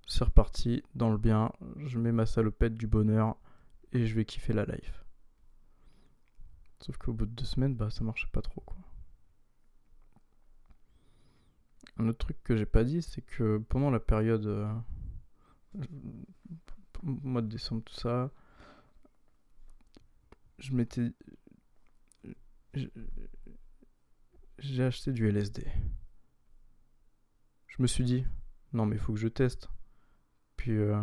C'est 0.06 0.24
reparti 0.24 0.82
dans 0.94 1.10
le 1.10 1.16
bien. 1.16 1.52
Je 1.78 1.98
mets 1.98 2.12
ma 2.12 2.26
salopette 2.26 2.74
du 2.74 2.86
bonheur 2.86 3.36
et 3.92 4.06
je 4.06 4.14
vais 4.14 4.24
kiffer 4.24 4.52
la 4.52 4.66
life. 4.66 5.04
Sauf 6.80 6.96
qu'au 6.98 7.12
bout 7.12 7.26
de 7.26 7.32
deux 7.32 7.44
semaines, 7.44 7.74
bah 7.74 7.90
ça 7.90 8.04
marchait 8.04 8.28
pas 8.32 8.42
trop 8.42 8.60
quoi. 8.62 8.76
Un 11.96 12.08
autre 12.08 12.18
truc 12.18 12.42
que 12.42 12.56
j'ai 12.56 12.66
pas 12.66 12.84
dit, 12.84 13.02
c'est 13.02 13.22
que 13.22 13.58
pendant 13.68 13.90
la 13.90 14.00
période 14.00 14.46
euh, 14.46 14.72
mois 17.02 17.42
de 17.42 17.48
décembre, 17.48 17.82
tout 17.84 17.94
ça, 17.94 18.30
je 20.58 20.72
m'étais 20.72 21.12
j'ai 24.60 24.84
acheté 24.84 25.12
du 25.12 25.28
LSD. 25.28 25.66
Je 27.66 27.82
me 27.82 27.86
suis 27.86 28.04
dit, 28.04 28.24
non 28.72 28.86
mais 28.86 28.98
faut 28.98 29.12
que 29.12 29.18
je 29.18 29.28
teste. 29.28 29.68
Puis 30.56 30.72
euh, 30.72 31.02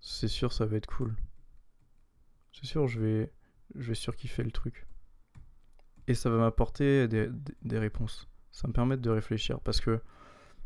c'est 0.00 0.28
sûr 0.28 0.52
ça 0.52 0.66
va 0.66 0.76
être 0.76 0.86
cool. 0.86 1.16
C'est 2.52 2.66
sûr 2.66 2.86
je 2.86 3.00
vais 3.00 3.32
je 3.74 3.88
vais 3.88 3.94
surkiffer 3.94 4.42
le 4.42 4.50
truc. 4.50 4.86
Et 6.06 6.14
ça 6.14 6.28
va 6.30 6.36
m'apporter 6.36 7.06
des, 7.08 7.78
réponses. 7.78 8.28
Ça 8.50 8.68
me 8.68 8.72
permet 8.72 8.96
de 8.96 9.10
réfléchir 9.10 9.60
parce 9.60 9.80
que 9.80 10.00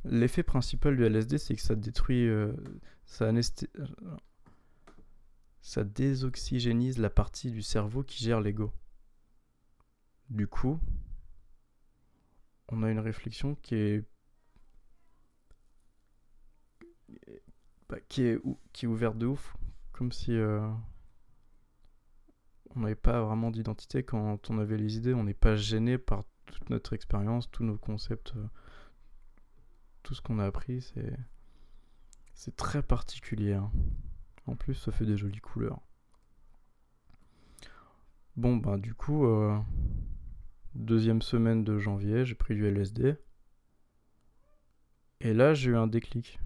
l'effet 0.05 0.43
principal 0.43 0.97
du 0.97 1.05
LSD 1.05 1.38
c'est 1.38 1.55
que 1.55 1.62
ça 1.62 1.76
détruit 1.76 2.26
euh, 2.26 2.53
ça 3.05 3.31
ça 5.61 5.85
désoxygénise 5.85 6.99
la 6.99 7.11
partie 7.11 7.50
du 7.50 7.62
cerveau 7.62 8.03
qui 8.03 8.25
gère 8.25 8.41
l'ego. 8.41 8.73
Du 10.31 10.49
coup, 10.49 10.81
on 12.68 12.82
a 12.82 12.90
une 12.90 12.99
réflexion 12.99 13.54
qui 13.56 13.75
est 13.75 14.04
bah, 17.88 17.99
qui 18.08 18.23
est 18.23 18.40
qui 18.73 18.87
est 18.87 18.88
ouverte 18.88 19.16
de 19.18 19.26
ouf, 19.26 19.56
comme 19.92 20.12
si 20.12 20.32
euh, 20.32 20.68
on 22.75 22.80
n'avait 22.80 22.94
pas 22.94 23.23
vraiment 23.23 23.50
d'identité 23.50 24.02
quand 24.02 24.50
on 24.50 24.58
avait 24.58 24.76
les 24.76 24.96
idées, 24.96 25.14
on 25.14 25.25
n'est 25.25 25.35
pas 25.35 25.56
gêné 25.56 25.99
par 25.99 26.25
toute 26.46 26.70
notre 26.70 26.92
expérience, 26.92 27.50
tous 27.50 27.64
nos 27.64 27.78
concepts, 27.78 28.35
euh, 28.37 28.46
tout 30.02 30.14
ce 30.14 30.23
qu'on 30.23 30.38
a 30.38 30.46
appris, 30.46 30.82
c'est 30.82 31.16
c'est 32.35 32.56
très 32.56 32.82
particulier. 32.82 33.54
Hein. 33.54 33.70
En 34.46 34.56
plus, 34.56 34.75
ça 34.75 34.92
fait 34.92 35.06
des 35.06 35.16
jolies 35.16 35.40
couleurs. 35.40 35.80
Bon, 38.37 38.56
bah 38.56 38.76
du 38.76 38.94
coup, 38.94 39.26
euh, 39.26 39.58
Deuxième 40.76 41.23
semaine 41.23 41.64
de 41.64 41.78
janvier, 41.78 42.26
j'ai 42.26 42.35
pris 42.35 42.54
du 42.54 42.66
LSD. 42.66 43.16
Et 45.21 45.33
là, 45.33 45.54
j'ai 45.54 45.71
eu 45.71 45.76
un 45.76 45.87
déclic. 45.87 46.38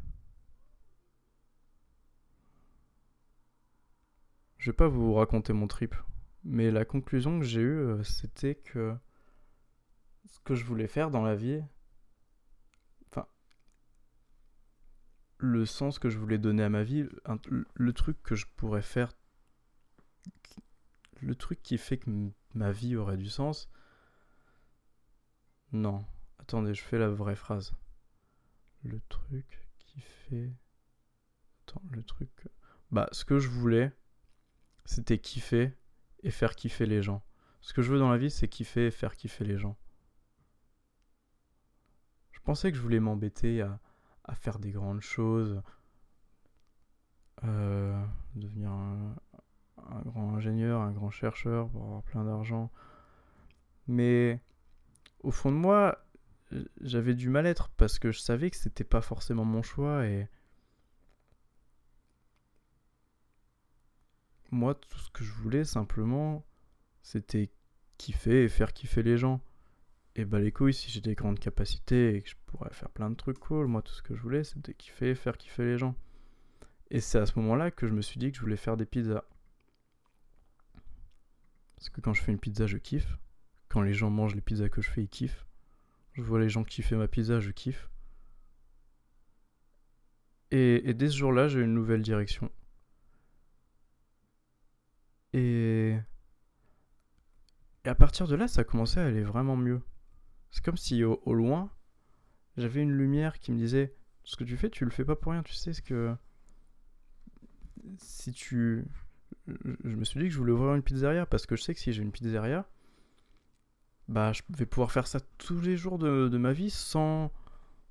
Je 4.58 4.70
vais 4.70 4.76
pas 4.76 4.86
vous 4.86 5.14
raconter 5.14 5.52
mon 5.52 5.66
trip, 5.66 5.96
mais 6.44 6.70
la 6.70 6.84
conclusion 6.84 7.40
que 7.40 7.44
j'ai 7.44 7.60
eue, 7.60 7.80
euh, 7.80 8.04
c'était 8.04 8.54
que 8.54 8.94
ce 10.26 10.38
que 10.44 10.54
je 10.54 10.64
voulais 10.64 10.86
faire 10.86 11.10
dans 11.10 11.22
la 11.22 11.34
vie, 11.34 11.60
enfin, 13.08 13.26
le 15.38 15.66
sens 15.66 15.98
que 15.98 16.08
je 16.08 16.18
voulais 16.18 16.38
donner 16.38 16.62
à 16.62 16.68
ma 16.68 16.84
vie, 16.84 17.04
le 17.74 17.92
truc 17.92 18.22
que 18.22 18.36
je 18.36 18.46
pourrais 18.56 18.82
faire, 18.82 19.12
le 21.20 21.34
truc 21.34 21.60
qui 21.64 21.78
fait 21.78 21.98
que 21.98 22.10
ma 22.54 22.70
vie 22.70 22.94
aurait 22.94 23.16
du 23.16 23.28
sens, 23.28 23.68
non. 25.72 26.04
Attendez, 26.38 26.74
je 26.74 26.82
fais 26.82 26.98
la 26.98 27.08
vraie 27.08 27.36
phrase. 27.36 27.72
Le 28.82 29.00
truc 29.08 29.68
qui 29.78 30.00
fait. 30.00 30.52
Attends, 31.62 31.82
le 31.90 32.02
truc. 32.02 32.48
Bah, 32.90 33.08
ce 33.12 33.24
que 33.24 33.38
je 33.38 33.48
voulais, 33.48 33.92
c'était 34.84 35.18
kiffer 35.18 35.72
et 36.22 36.30
faire 36.30 36.56
kiffer 36.56 36.86
les 36.86 37.02
gens. 37.02 37.22
Ce 37.60 37.72
que 37.72 37.82
je 37.82 37.92
veux 37.92 37.98
dans 37.98 38.10
la 38.10 38.18
vie, 38.18 38.30
c'est 38.30 38.48
kiffer 38.48 38.86
et 38.86 38.90
faire 38.90 39.16
kiffer 39.16 39.44
les 39.44 39.58
gens. 39.58 39.76
Je 42.32 42.40
pensais 42.40 42.70
que 42.72 42.76
je 42.76 42.82
voulais 42.82 43.00
m'embêter 43.00 43.60
à, 43.62 43.78
faire 44.34 44.58
des 44.58 44.70
grandes 44.70 45.00
choses, 45.00 45.60
euh, 47.44 48.04
devenir 48.36 48.70
un, 48.70 49.16
un, 49.76 50.00
grand 50.02 50.34
ingénieur, 50.36 50.80
un 50.80 50.92
grand 50.92 51.10
chercheur 51.10 51.68
pour 51.68 51.82
avoir 51.82 52.02
plein 52.04 52.24
d'argent. 52.24 52.70
Mais 53.88 54.40
au 55.20 55.30
fond 55.30 55.52
de 55.52 55.56
moi, 55.56 56.04
j'avais 56.80 57.14
du 57.14 57.28
mal-être 57.28 57.68
parce 57.70 57.98
que 57.98 58.12
je 58.12 58.20
savais 58.20 58.50
que 58.50 58.56
c'était 58.56 58.84
pas 58.84 59.00
forcément 59.00 59.44
mon 59.44 59.62
choix 59.62 60.06
et 60.06 60.28
moi 64.50 64.74
tout 64.74 64.98
ce 64.98 65.10
que 65.10 65.22
je 65.22 65.32
voulais 65.32 65.64
simplement 65.64 66.44
c'était 67.02 67.50
kiffer 67.98 68.44
et 68.44 68.48
faire 68.48 68.72
kiffer 68.72 69.02
les 69.02 69.16
gens. 69.16 69.40
Et 70.16 70.24
bah 70.24 70.40
les 70.40 70.50
couilles 70.50 70.74
si 70.74 70.90
j'ai 70.90 71.00
des 71.00 71.14
grandes 71.14 71.38
capacités 71.38 72.16
et 72.16 72.22
que 72.22 72.30
je 72.30 72.34
pourrais 72.46 72.72
faire 72.72 72.90
plein 72.90 73.10
de 73.10 73.14
trucs 73.14 73.38
cool, 73.38 73.66
moi 73.68 73.82
tout 73.82 73.92
ce 73.92 74.02
que 74.02 74.14
je 74.16 74.20
voulais 74.20 74.42
c'était 74.44 74.74
kiffer 74.74 75.10
et 75.10 75.14
faire 75.14 75.38
kiffer 75.38 75.64
les 75.64 75.78
gens. 75.78 75.94
Et 76.90 77.00
c'est 77.00 77.18
à 77.18 77.26
ce 77.26 77.38
moment-là 77.38 77.70
que 77.70 77.86
je 77.86 77.92
me 77.92 78.02
suis 78.02 78.18
dit 78.18 78.32
que 78.32 78.36
je 78.36 78.42
voulais 78.42 78.56
faire 78.56 78.76
des 78.76 78.86
pizzas. 78.86 79.24
Parce 81.76 81.88
que 81.88 82.00
quand 82.00 82.12
je 82.12 82.22
fais 82.22 82.32
une 82.32 82.38
pizza, 82.38 82.66
je 82.66 82.76
kiffe. 82.76 83.16
Quand 83.70 83.82
les 83.82 83.94
gens 83.94 84.10
mangent 84.10 84.34
les 84.34 84.40
pizzas 84.40 84.68
que 84.68 84.82
je 84.82 84.90
fais, 84.90 85.02
ils 85.04 85.08
kiffent. 85.08 85.46
Je 86.14 86.22
vois 86.22 86.40
les 86.40 86.48
gens 86.48 86.64
kiffer 86.64 86.96
ma 86.96 87.08
pizza, 87.08 87.40
je 87.40 87.50
kiffe. 87.50 87.88
Et, 90.50 90.92
dès 90.94 91.08
ce 91.08 91.16
jour-là, 91.16 91.46
j'ai 91.46 91.60
une 91.60 91.74
nouvelle 91.74 92.02
direction. 92.02 92.50
Et... 95.32 95.96
à 97.84 97.94
partir 97.94 98.26
de 98.26 98.34
là, 98.34 98.48
ça 98.48 98.62
a 98.62 98.64
commencé 98.64 98.98
à 98.98 99.06
aller 99.06 99.22
vraiment 99.22 99.56
mieux. 99.56 99.80
C'est 100.50 100.64
comme 100.64 100.76
si 100.76 101.04
au, 101.04 101.22
au 101.24 101.34
loin, 101.34 101.70
j'avais 102.56 102.82
une 102.82 102.92
lumière 102.92 103.38
qui 103.38 103.52
me 103.52 103.56
disait 103.56 103.94
Ce 104.24 104.34
que 104.34 104.42
tu 104.42 104.56
fais, 104.56 104.68
tu 104.68 104.84
le 104.84 104.90
fais 104.90 105.04
pas 105.04 105.14
pour 105.14 105.30
rien. 105.30 105.44
Tu 105.44 105.54
sais 105.54 105.72
ce 105.72 105.82
que. 105.82 106.16
Si 107.98 108.32
tu. 108.32 108.84
Je 109.46 109.94
me 109.94 110.04
suis 110.04 110.18
dit 110.18 110.26
que 110.26 110.32
je 110.32 110.38
voulais 110.38 110.52
ouvrir 110.52 110.74
une 110.74 110.82
pizzeria 110.82 111.24
parce 111.24 111.46
que 111.46 111.54
je 111.54 111.62
sais 111.62 111.74
que 111.74 111.80
si 111.80 111.92
j'ai 111.92 112.02
une 112.02 112.10
pizzeria, 112.10 112.68
bah, 114.10 114.32
je 114.32 114.42
vais 114.50 114.66
pouvoir 114.66 114.90
faire 114.90 115.06
ça 115.06 115.20
tous 115.38 115.60
les 115.60 115.76
jours 115.76 115.96
de, 115.96 116.36
ma 116.36 116.52
vie 116.52 116.70
sans, 116.70 117.32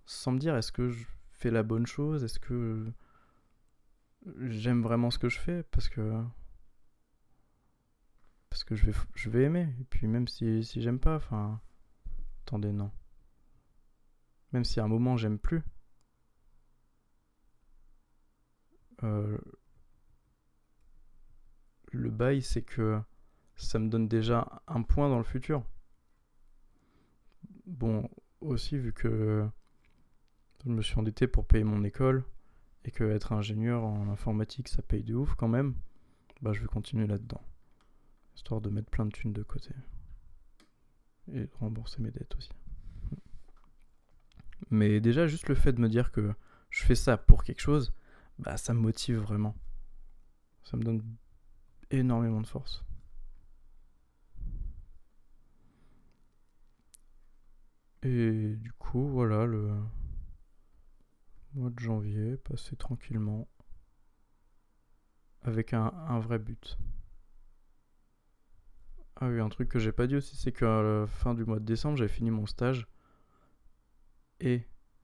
sans 0.05 0.34
me 0.34 0.38
dire 0.38 0.55
est-ce 0.58 0.73
que 0.73 0.89
je 0.89 1.05
fais 1.32 1.49
la 1.49 1.63
bonne 1.63 1.88
chose, 1.88 2.25
est-ce 2.25 2.39
que 2.39 2.91
j'aime 4.41 4.82
vraiment 4.84 5.12
ce 5.12 5.17
que 5.17 5.29
je 5.29 5.39
fais, 5.39 5.63
parce 5.63 5.88
que 5.88 6.21
parce 8.49 8.65
que 8.65 8.75
je 8.75 8.86
vais, 8.88 8.93
je 9.15 9.29
vais 9.29 9.43
aimer. 9.43 9.73
Et 9.79 9.84
puis 9.86 10.08
même 10.08 10.27
si, 10.27 10.63
si 10.65 10.82
j'aime 10.82 10.99
pas, 10.99 11.15
enfin, 11.15 11.62
attendez, 12.45 12.73
non. 12.73 12.91
Même 14.51 14.65
si 14.65 14.82
à 14.82 14.84
un 14.84 14.88
moment 14.89 15.15
j'aime 15.15 15.39
plus, 15.39 15.63
euh, 19.03 19.38
le 21.91 22.10
bail 22.10 22.41
c'est 22.41 22.63
que 22.63 22.99
ça 23.55 23.79
me 23.79 23.88
donne 23.89 24.10
déjà 24.10 24.62
un 24.67 24.82
point 24.82 25.08
dans 25.08 25.17
le 25.17 25.23
futur. 25.23 25.63
Bon, 27.79 28.09
aussi 28.41 28.77
vu 28.77 28.91
que 28.91 29.47
je 30.65 30.69
me 30.69 30.81
suis 30.81 30.99
endetté 30.99 31.27
pour 31.27 31.47
payer 31.47 31.63
mon 31.63 31.85
école 31.85 32.25
et 32.83 32.91
que 32.91 33.05
être 33.05 33.31
ingénieur 33.31 33.85
en 33.85 34.09
informatique 34.09 34.67
ça 34.67 34.81
paye 34.81 35.01
de 35.01 35.15
ouf 35.15 35.35
quand 35.35 35.47
même, 35.47 35.75
bah 36.41 36.51
je 36.51 36.59
vais 36.59 36.67
continuer 36.67 37.07
là-dedans. 37.07 37.41
Histoire 38.35 38.59
de 38.59 38.69
mettre 38.69 38.89
plein 38.89 39.05
de 39.05 39.11
thunes 39.11 39.31
de 39.31 39.43
côté. 39.43 39.73
Et 41.29 41.45
de 41.45 41.51
rembourser 41.61 42.01
mes 42.01 42.11
dettes 42.11 42.35
aussi. 42.35 42.51
Mais 44.71 44.99
déjà 44.99 45.25
juste 45.25 45.47
le 45.47 45.55
fait 45.55 45.71
de 45.71 45.79
me 45.79 45.87
dire 45.87 46.11
que 46.11 46.33
je 46.69 46.83
fais 46.83 46.95
ça 46.95 47.15
pour 47.15 47.45
quelque 47.45 47.61
chose, 47.61 47.93
bah 48.39 48.57
ça 48.57 48.73
me 48.73 48.81
motive 48.81 49.19
vraiment. 49.19 49.55
Ça 50.63 50.75
me 50.75 50.83
donne 50.83 51.01
énormément 51.91 52.41
de 52.41 52.47
force. 52.47 52.83
Et 58.03 58.55
du 58.55 58.71
coup, 58.73 59.07
voilà, 59.07 59.45
le 59.45 59.71
mois 61.53 61.69
de 61.69 61.79
janvier 61.79 62.38
passé 62.38 62.75
tranquillement 62.75 63.47
avec 65.41 65.73
un, 65.73 66.19
vrai 66.19 66.39
but. 66.39 66.77
Ah 69.17 69.27
oui, 69.27 69.39
un 69.39 69.49
truc 69.49 69.67
que 69.69 69.79
j'ai 69.79 69.91
pas 69.91 70.07
dit 70.07 70.15
aussi, 70.15 70.38
c'est 70.38 70.51
qu'à 70.51 70.81
la 70.81 71.07
fin 71.07 71.33
du 71.33 71.43
mois 71.43 71.59
de 71.59 71.65
décembre, 71.65 71.97
j'avais 71.97 72.09
fini 72.09 72.31
mon 72.31 72.45
stage 72.45 72.88
et 74.39 74.63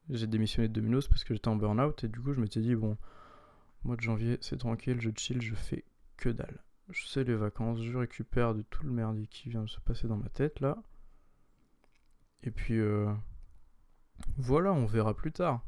j'ai 0.10 0.28
démissionné 0.28 0.70
de 0.70 0.74
Domino's 0.74 1.08
parce 1.10 1.24
que 1.24 1.34
j'étais 1.34 1.50
en 1.50 1.58
burn-out 1.58 2.04
et 2.04 2.08
du 2.08 2.22
coup, 2.22 2.32
je 2.32 2.40
m'étais 2.40 2.62
dit, 2.62 2.76
bon, 2.76 2.98
mois 3.84 3.98
de 3.98 4.02
janvier, 4.02 4.38
c'est 4.42 4.58
tranquille, 4.58 5.02
je 5.02 5.10
chill, 5.16 5.42
je 5.42 5.56
fais 5.56 5.84
que 6.16 6.30
dalle. 6.30 6.64
Je 6.90 7.06
sais 7.08 7.24
les 7.24 7.36
vacances, 7.36 7.82
je 7.82 7.98
récupère 7.98 8.54
de 8.54 8.62
tout 8.62 8.86
le 8.86 8.92
merdier 8.92 9.28
qui 9.28 9.50
vient 9.50 9.64
de 9.64 9.70
se 9.70 9.80
passer 9.80 10.08
dans 10.08 10.18
ma 10.18 10.30
tête 10.30 10.60
là. 10.60 10.78
Et 12.46 12.52
puis 12.52 12.80
euh, 12.80 13.12
voilà, 14.38 14.72
on 14.72 14.86
verra 14.86 15.16
plus 15.16 15.32
tard. 15.32 15.66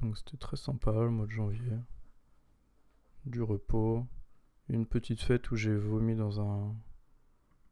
Donc 0.00 0.18
c'était 0.18 0.36
très 0.36 0.56
sympa 0.58 0.92
le 0.92 1.10
mois 1.10 1.26
de 1.26 1.30
janvier. 1.30 1.78
Du 3.24 3.42
repos. 3.42 4.06
Une 4.68 4.86
petite 4.86 5.20
fête 5.20 5.50
où 5.50 5.56
j'ai 5.56 5.76
vomi 5.76 6.14
dans 6.14 6.40
un 6.40 6.74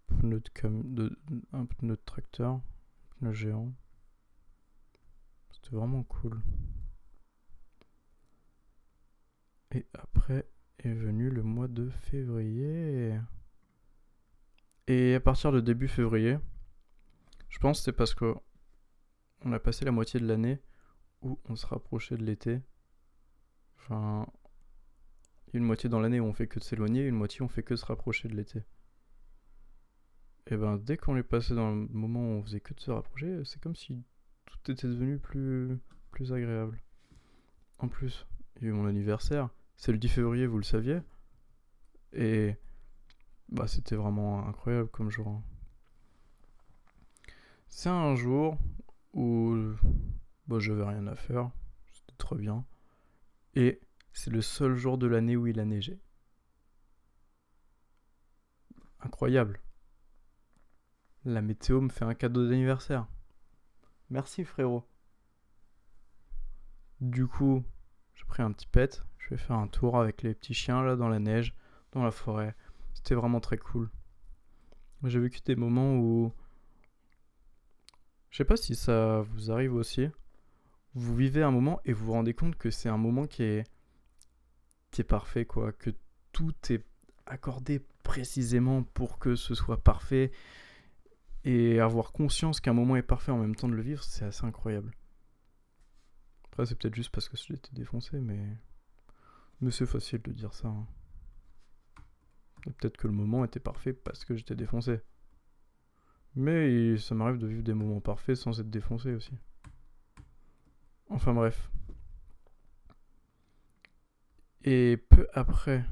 pneu 0.06 0.40
de, 0.40 0.48
cam 0.50 0.94
de 0.94 1.18
un 1.52 1.64
pneu 1.64 1.96
de 1.96 2.02
tracteur, 2.04 2.52
un 2.52 2.62
pneu 3.18 3.32
géant. 3.32 3.72
C'était 5.50 5.76
vraiment 5.76 6.02
cool. 6.02 6.42
Et 9.74 9.86
après 9.94 10.46
est 10.78 10.92
venu 10.92 11.30
le 11.30 11.42
mois 11.42 11.68
de 11.68 11.88
février. 11.88 13.18
Et 14.86 15.14
à 15.14 15.20
partir 15.20 15.52
de 15.52 15.60
début 15.60 15.88
février, 15.88 16.38
Je 17.48 17.58
pense 17.58 17.78
que 17.78 17.84
c'est 17.84 17.92
parce 17.92 18.14
que 18.14 18.34
on 19.44 19.52
a 19.52 19.60
passé 19.60 19.84
la 19.84 19.92
moitié 19.92 20.18
de 20.18 20.26
l'année 20.26 20.60
où 21.20 21.38
on 21.44 21.54
se 21.54 21.66
rapprochait 21.66 22.16
de 22.16 22.24
l'été. 22.24 22.60
Enfin, 23.76 24.26
une 25.52 25.62
moitié 25.62 25.90
dans 25.90 26.00
l'année 26.00 26.18
où 26.18 26.24
on 26.24 26.32
fait 26.32 26.46
que 26.46 26.58
de 26.58 26.64
s'éloigner, 26.64 27.06
une 27.06 27.14
moitié 27.14 27.42
où 27.42 27.44
on 27.44 27.48
fait 27.48 27.62
que 27.62 27.76
se 27.76 27.84
rapprocher 27.84 28.28
de 28.28 28.34
l'été. 28.34 28.62
Et 30.46 30.56
ben 30.56 30.78
dès 30.78 30.96
qu'on 30.96 31.16
est 31.16 31.22
passé 31.22 31.54
dans 31.54 31.70
le 31.70 31.86
moment 31.88 32.20
où 32.20 32.38
on 32.38 32.42
faisait 32.42 32.60
que 32.60 32.74
de 32.74 32.80
se 32.80 32.90
rapprocher, 32.90 33.44
c'est 33.44 33.60
comme 33.60 33.76
si 33.76 34.02
tout 34.46 34.70
était 34.70 34.88
devenu 34.88 35.18
plus, 35.18 35.78
plus 36.10 36.32
agréable. 36.32 36.82
En 37.78 37.88
plus, 37.88 38.26
il 38.56 38.62
y 38.62 38.66
a 38.66 38.68
eu 38.70 38.72
mon 38.72 38.86
anniversaire. 38.86 39.50
C'est 39.76 39.92
le 39.92 39.98
10 39.98 40.08
février, 40.08 40.46
vous 40.46 40.58
le 40.58 40.64
saviez. 40.64 41.00
Et 42.12 42.56
bah 43.52 43.66
c'était 43.68 43.96
vraiment 43.96 44.46
incroyable 44.48 44.88
comme 44.88 45.10
jour. 45.10 45.28
Hein. 45.28 45.42
C'est 47.68 47.90
un 47.90 48.16
jour 48.16 48.58
où 49.12 49.54
bah, 50.46 50.58
j'avais 50.58 50.84
rien 50.84 51.06
à 51.06 51.14
faire. 51.14 51.50
C'était 51.92 52.16
très 52.16 52.36
bien. 52.36 52.64
Et 53.54 53.80
c'est 54.12 54.30
le 54.30 54.40
seul 54.40 54.74
jour 54.74 54.98
de 54.98 55.06
l'année 55.06 55.36
où 55.36 55.46
il 55.46 55.60
a 55.60 55.64
neigé. 55.64 56.00
Incroyable. 59.00 59.60
La 61.24 61.42
météo 61.42 61.80
me 61.80 61.90
fait 61.90 62.04
un 62.04 62.14
cadeau 62.14 62.48
d'anniversaire. 62.48 63.06
Merci 64.10 64.44
frérot. 64.44 64.84
Du 67.00 67.26
coup, 67.26 67.64
j'ai 68.14 68.24
pris 68.24 68.42
un 68.42 68.52
petit 68.52 68.66
pet. 68.66 69.02
Je 69.18 69.30
vais 69.30 69.36
faire 69.36 69.56
un 69.56 69.68
tour 69.68 69.98
avec 69.98 70.22
les 70.22 70.34
petits 70.34 70.54
chiens 70.54 70.82
là 70.82 70.96
dans 70.96 71.08
la 71.08 71.18
neige, 71.18 71.54
dans 71.92 72.02
la 72.02 72.10
forêt. 72.10 72.54
C'était 73.02 73.16
vraiment 73.16 73.40
très 73.40 73.58
cool. 73.58 73.90
J'ai 75.02 75.18
vécu 75.18 75.40
des 75.44 75.56
moments 75.56 75.96
où 75.96 76.32
je 78.30 78.36
sais 78.36 78.44
pas 78.44 78.56
si 78.56 78.76
ça 78.76 79.22
vous 79.22 79.50
arrive 79.50 79.74
aussi. 79.74 80.06
Vous 80.94 81.16
vivez 81.16 81.42
un 81.42 81.50
moment 81.50 81.80
et 81.84 81.92
vous 81.92 82.06
vous 82.06 82.12
rendez 82.12 82.32
compte 82.32 82.54
que 82.54 82.70
c'est 82.70 82.88
un 82.88 82.98
moment 82.98 83.26
qui 83.26 83.42
est 83.42 83.64
qui 84.92 85.02
parfait 85.02 85.46
quoi, 85.46 85.72
que 85.72 85.90
tout 86.30 86.54
est 86.70 86.86
accordé 87.26 87.84
précisément 88.04 88.84
pour 88.84 89.18
que 89.18 89.34
ce 89.34 89.56
soit 89.56 89.82
parfait 89.82 90.30
et 91.44 91.80
avoir 91.80 92.12
conscience 92.12 92.60
qu'un 92.60 92.72
moment 92.72 92.94
est 92.94 93.02
parfait 93.02 93.32
en 93.32 93.38
même 93.38 93.56
temps 93.56 93.68
de 93.68 93.74
le 93.74 93.82
vivre, 93.82 94.04
c'est 94.04 94.26
assez 94.26 94.44
incroyable. 94.44 94.92
Après 96.44 96.66
c'est 96.66 96.76
peut-être 96.76 96.94
juste 96.94 97.10
parce 97.10 97.28
que 97.28 97.36
j'étais 97.36 97.72
défoncé 97.72 98.20
mais 98.20 98.46
mais 99.60 99.72
c'est 99.72 99.86
facile 99.86 100.22
de 100.22 100.30
dire 100.30 100.54
ça. 100.54 100.68
Hein. 100.68 100.86
Peut-être 102.64 102.96
que 102.96 103.08
le 103.08 103.12
moment 103.12 103.44
était 103.44 103.60
parfait 103.60 103.92
parce 103.92 104.24
que 104.24 104.36
j'étais 104.36 104.54
défoncé. 104.54 105.00
Mais 106.34 106.96
ça 106.96 107.14
m'arrive 107.14 107.38
de 107.38 107.46
vivre 107.46 107.62
des 107.62 107.74
moments 107.74 108.00
parfaits 108.00 108.36
sans 108.36 108.58
être 108.60 108.70
défoncé 108.70 109.12
aussi. 109.14 109.32
Enfin 111.08 111.34
bref. 111.34 111.70
Et 114.64 114.96
peu 114.96 115.28
après. 115.34 115.84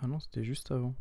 Ah 0.00 0.06
non, 0.06 0.18
c'était 0.18 0.44
juste 0.44 0.70
avant. 0.70 0.94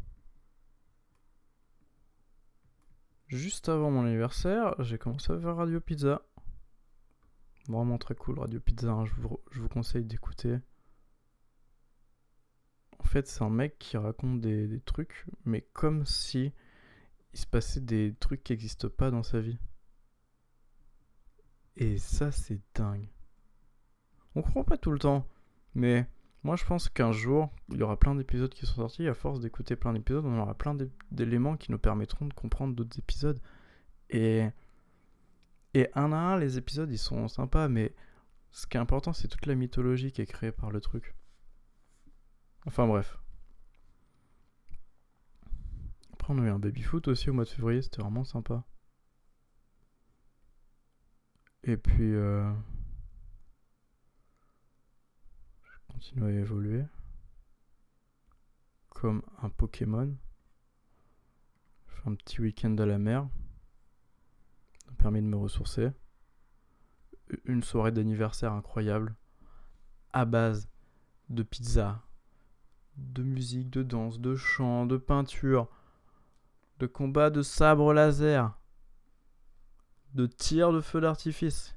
Juste 3.27 3.69
avant 3.69 3.91
mon 3.91 4.05
anniversaire, 4.05 4.75
j'ai 4.79 4.97
commencé 4.97 5.31
à 5.31 5.39
faire 5.39 5.55
Radio 5.55 5.79
Pizza. 5.79 6.21
Vraiment 7.67 7.97
très 7.97 8.15
cool, 8.15 8.39
Radio 8.39 8.59
Pizza, 8.59 8.89
hein, 8.91 9.05
je, 9.05 9.13
vous, 9.15 9.39
je 9.51 9.62
vous 9.62 9.69
conseille 9.69 10.03
d'écouter. 10.03 10.57
En 12.99 13.05
fait, 13.05 13.27
c'est 13.27 13.43
un 13.43 13.49
mec 13.49 13.77
qui 13.79 13.97
raconte 13.97 14.41
des, 14.41 14.81
trucs, 14.85 15.25
mais 15.45 15.62
comme 15.73 16.05
si 16.05 16.53
il 17.33 17.39
se 17.39 17.47
passait 17.47 17.81
des 17.81 18.13
trucs 18.19 18.43
qui 18.43 18.53
n'existent 18.53 18.89
pas 18.89 19.09
dans 19.09 19.23
sa 19.23 19.39
vie. 19.39 19.57
Et 21.75 21.97
ça, 21.97 22.31
c'est 22.31 22.59
dingue. 22.75 23.09
On 24.35 24.41
comprend 24.41 24.63
pas 24.63 24.77
tout 24.77 24.91
le 24.91 24.99
temps, 24.99 25.27
mais 25.73 26.07
moi 26.43 26.55
je 26.55 26.63
pense 26.65 26.88
qu'un 26.88 27.12
jour, 27.12 27.49
il 27.69 27.77
y 27.77 27.83
aura 27.83 27.97
plein 27.97 28.15
d'épisodes 28.15 28.53
qui 28.53 28.65
sont 28.65 28.75
sortis. 28.75 29.07
À 29.07 29.13
force 29.13 29.39
d'écouter 29.39 29.75
plein 29.75 29.93
d'épisodes, 29.93 30.25
on 30.25 30.39
aura 30.39 30.53
plein 30.53 30.77
d'éléments 31.12 31.57
qui 31.57 31.71
nous 31.71 31.79
permettront 31.79 32.25
de 32.27 32.33
comprendre 32.33 32.75
d'autres 32.75 32.99
épisodes. 32.99 33.39
Et, 34.09 34.45
et 35.73 35.89
un 35.95 36.12
à 36.12 36.17
un, 36.17 36.38
les 36.38 36.57
épisodes, 36.57 36.91
ils 36.91 36.99
sont 36.99 37.27
sympas, 37.27 37.69
mais 37.69 37.93
ce 38.51 38.67
qui 38.67 38.77
est 38.77 38.79
important, 38.79 39.13
c'est 39.13 39.27
toute 39.27 39.45
la 39.45 39.55
mythologie 39.55 40.12
qui 40.12 40.21
est 40.21 40.25
créée 40.25 40.51
par 40.51 40.71
le 40.71 40.81
truc. 40.81 41.15
Enfin 42.65 42.88
bref. 42.88 43.19
on 46.30 46.38
a 46.38 46.45
eu 46.45 46.50
un 46.50 46.60
baby-foot 46.60 47.08
aussi 47.08 47.30
au 47.30 47.34
mois 47.34 47.43
de 47.43 47.50
février, 47.50 47.82
c'était 47.82 48.02
vraiment 48.02 48.24
sympa. 48.24 48.63
Et 51.63 51.76
puis, 51.76 52.13
euh, 52.13 52.54
je 55.63 55.78
continue 55.88 56.26
à 56.26 56.32
évoluer 56.32 56.86
comme 58.89 59.24
un 59.41 59.50
Pokémon. 59.50 60.15
Je 61.88 61.95
fais 61.95 62.10
un 62.10 62.15
petit 62.15 62.41
week-end 62.41 62.78
à 62.78 62.86
la 62.86 63.00
mer. 63.00 63.28
Ça 64.86 64.91
m'a 64.91 64.98
permis 64.98 65.22
de 65.22 65.28
me 65.28 65.36
ressourcer. 65.36 65.89
Une 67.45 67.63
soirée 67.63 67.91
d'anniversaire 67.91 68.54
incroyable. 68.54 69.15
À 70.13 70.26
base 70.26 70.69
de 71.30 71.43
pizza, 71.43 72.04
de 72.97 73.23
musique, 73.23 73.69
de 73.69 73.84
danse, 73.84 74.19
de 74.19 74.36
chant, 74.36 74.86
de 74.86 74.97
peinture 74.97 75.69
de 76.80 76.88
combat 76.88 77.30
de 77.30 77.41
sabre 77.41 77.93
laser, 77.93 78.58
de 80.13 80.25
tir 80.25 80.71
de 80.71 80.82
feu 80.82 81.02
d'artifice. 81.02 81.75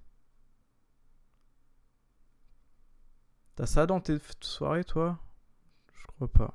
T'as 3.57 3.67
ça 3.67 3.87
dans 3.87 4.01
tes 4.01 4.19
soirées, 4.41 4.85
toi? 4.85 5.19
Je 5.95 6.07
crois 6.07 6.29
pas. 6.29 6.55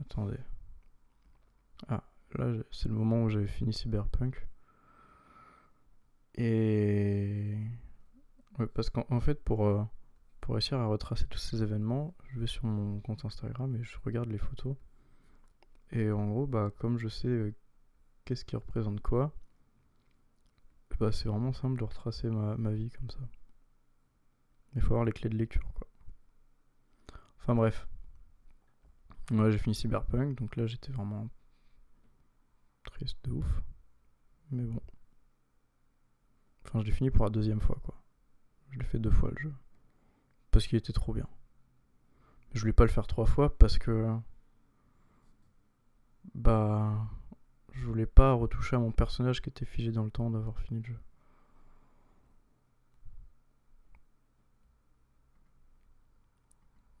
Attendez. 0.00 0.38
Ah, 1.88 2.02
là, 2.34 2.62
c'est 2.70 2.88
le 2.88 2.94
moment 2.94 3.24
où 3.24 3.28
j'avais 3.28 3.46
fini 3.46 3.72
Cyberpunk. 3.72 4.48
Et... 6.34 7.56
Ouais, 8.58 8.66
parce 8.66 8.90
qu'en 8.90 9.20
fait, 9.20 9.42
pour... 9.42 9.66
Euh, 9.66 9.82
pour 10.46 10.54
réussir 10.54 10.78
à 10.78 10.86
retracer 10.86 11.26
tous 11.26 11.38
ces 11.38 11.64
événements, 11.64 12.14
je 12.28 12.38
vais 12.38 12.46
sur 12.46 12.64
mon 12.66 13.00
compte 13.00 13.24
Instagram 13.24 13.74
et 13.74 13.82
je 13.82 13.96
regarde 14.04 14.28
les 14.28 14.38
photos. 14.38 14.76
Et 15.90 16.08
en 16.12 16.28
gros, 16.28 16.46
bah, 16.46 16.70
comme 16.78 16.98
je 16.98 17.08
sais 17.08 17.26
euh, 17.26 17.52
qu'est-ce 18.24 18.44
qui 18.44 18.54
représente 18.54 19.00
quoi, 19.00 19.34
bah, 21.00 21.10
c'est 21.10 21.28
vraiment 21.28 21.52
simple 21.52 21.78
de 21.80 21.84
retracer 21.84 22.28
ma, 22.30 22.56
ma 22.56 22.70
vie 22.70 22.90
comme 22.90 23.10
ça. 23.10 23.18
Il 24.76 24.82
faut 24.82 24.94
avoir 24.94 25.04
les 25.04 25.12
clés 25.12 25.30
de 25.30 25.36
lecture, 25.36 25.68
quoi. 25.74 25.88
Enfin 27.38 27.56
bref. 27.56 27.88
Ouais, 29.32 29.50
j'ai 29.50 29.58
fini 29.58 29.74
Cyberpunk, 29.74 30.38
donc 30.38 30.54
là 30.54 30.68
j'étais 30.68 30.92
vraiment 30.92 31.28
triste 32.84 33.18
de 33.24 33.32
ouf. 33.32 33.62
Mais 34.52 34.62
bon. 34.62 34.80
Enfin, 36.64 36.80
je 36.82 36.84
l'ai 36.84 36.92
fini 36.92 37.10
pour 37.10 37.24
la 37.24 37.30
deuxième 37.30 37.60
fois, 37.60 37.80
quoi. 37.82 38.00
Je 38.70 38.78
l'ai 38.78 38.84
fait 38.84 38.98
deux 38.98 39.10
fois 39.10 39.30
le 39.30 39.38
jeu 39.38 39.54
parce 40.50 40.66
qu'il 40.66 40.78
était 40.78 40.92
trop 40.92 41.12
bien. 41.12 41.28
Je 42.52 42.60
voulais 42.60 42.72
pas 42.72 42.84
le 42.84 42.90
faire 42.90 43.06
trois 43.06 43.26
fois 43.26 43.56
parce 43.58 43.78
que 43.78 44.08
bah 46.34 47.08
je 47.72 47.84
voulais 47.86 48.06
pas 48.06 48.32
retoucher 48.32 48.76
à 48.76 48.78
mon 48.78 48.90
personnage 48.92 49.42
qui 49.42 49.50
était 49.50 49.64
figé 49.66 49.92
dans 49.92 50.04
le 50.04 50.10
temps 50.10 50.30
d'avoir 50.30 50.58
fini 50.60 50.80
le 50.80 50.86
jeu. 50.86 50.98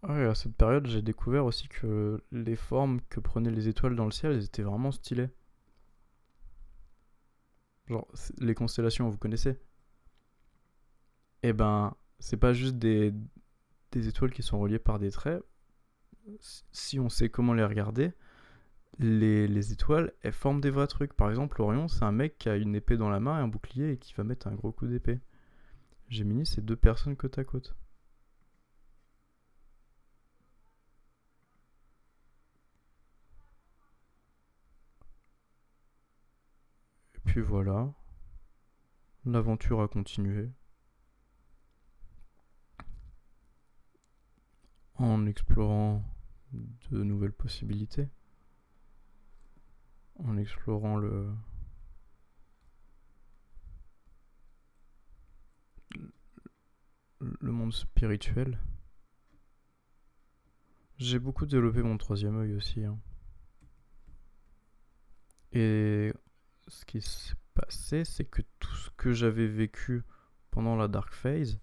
Ouais, 0.02 0.24
à 0.24 0.34
cette 0.34 0.54
période, 0.56 0.86
j'ai 0.86 1.02
découvert 1.02 1.44
aussi 1.44 1.68
que 1.68 2.22
les 2.32 2.56
formes 2.56 3.00
que 3.10 3.20
prenaient 3.20 3.50
les 3.50 3.68
étoiles 3.68 3.94
dans 3.96 4.04
le 4.06 4.10
ciel, 4.10 4.32
elles 4.32 4.44
étaient 4.44 4.62
vraiment 4.62 4.90
stylées. 4.92 5.28
Genre, 7.88 8.06
les 8.38 8.54
constellations, 8.54 9.08
vous 9.08 9.18
connaissez 9.18 9.58
Et 11.46 11.50
eh 11.50 11.52
ben, 11.52 11.94
c'est 12.18 12.38
pas 12.38 12.52
juste 12.52 12.74
des, 12.74 13.14
étoiles 13.94 14.32
qui 14.32 14.42
sont 14.42 14.58
reliées 14.58 14.80
par 14.80 14.98
des 14.98 15.12
traits, 15.12 15.44
si 16.72 16.98
on 16.98 17.08
sait 17.08 17.28
comment 17.28 17.54
les 17.54 17.62
regarder, 17.64 18.12
les, 18.98 19.72
étoiles, 19.72 20.12
elles 20.22 20.32
forment 20.32 20.60
des 20.60 20.70
vrais 20.70 20.88
trucs. 20.88 21.12
Par 21.12 21.30
exemple, 21.30 21.62
Orion, 21.62 21.86
c'est 21.86 22.02
un 22.02 22.10
mec 22.10 22.36
qui 22.38 22.48
a 22.48 22.56
une 22.56 22.74
épée 22.74 22.96
dans 22.96 23.10
la 23.10 23.20
main 23.20 23.38
et 23.38 23.42
un 23.42 23.46
bouclier 23.46 23.92
et 23.92 23.96
qui 23.96 24.12
va 24.14 24.24
mettre 24.24 24.48
un 24.48 24.56
gros 24.56 24.72
coup 24.72 24.88
d'épée. 24.88 25.20
Gemini, 26.08 26.46
c'est 26.46 26.64
deux 26.64 26.74
personnes 26.74 27.14
côte 27.14 27.38
à 27.38 27.44
côte. 27.44 27.76
Et 37.14 37.20
puis 37.24 37.40
voilà. 37.40 37.92
L'aventure 39.24 39.80
a 39.80 39.86
continué. 39.86 40.48
En 44.98 45.26
explorant 45.26 46.02
de 46.52 47.02
nouvelles 47.02 47.32
possibilités. 47.32 48.08
En 50.18 50.36
explorant 50.38 50.96
le, 50.96 51.28
monde 57.42 57.72
spirituel. 57.72 58.58
J'ai 60.98 61.18
beaucoup 61.18 61.46
développé 61.46 61.82
mon 61.82 61.98
troisième 61.98 62.38
œil 62.38 62.54
aussi. 62.54 62.84
Hein. 62.84 62.98
Et 65.52 66.12
ce 66.68 66.84
qui 66.86 67.00
s'est 67.00 67.34
passé, 67.54 68.04
c'est 68.04 68.24
que 68.24 68.42
tout 68.58 68.74
ce 68.74 68.90
que 68.96 69.12
j'avais 69.12 69.46
vécu 69.46 70.02
pendant 70.50 70.76
la 70.76 70.88
Dark 70.88 71.12
Phase, 71.12 71.58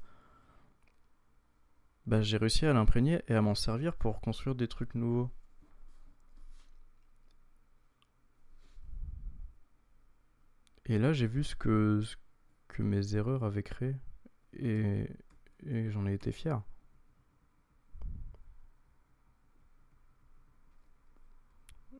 bah, 2.06 2.22
j'ai 2.22 2.38
réussi 2.38 2.66
à 2.66 2.74
l'imprégner 2.74 3.22
et 3.28 3.34
à 3.34 3.42
m'en 3.42 3.56
servir 3.56 3.96
pour 3.96 4.22
construire 4.22 4.56
des 4.56 4.68
trucs 4.68 4.96
nouveaux. 4.96 5.32
Et 10.86 11.00
là, 11.00 11.14
j'ai 11.14 11.28
vu 11.28 11.44
ce 11.44 11.56
que, 11.56 12.02
mes 12.80 13.16
erreurs 13.16 13.44
avaient 13.44 13.64
créé. 13.64 13.96
Et, 14.54 15.08
et 15.66 15.90
j'en 15.92 16.06
ai 16.06 16.14
été 16.14 16.32
fier. 16.32 16.62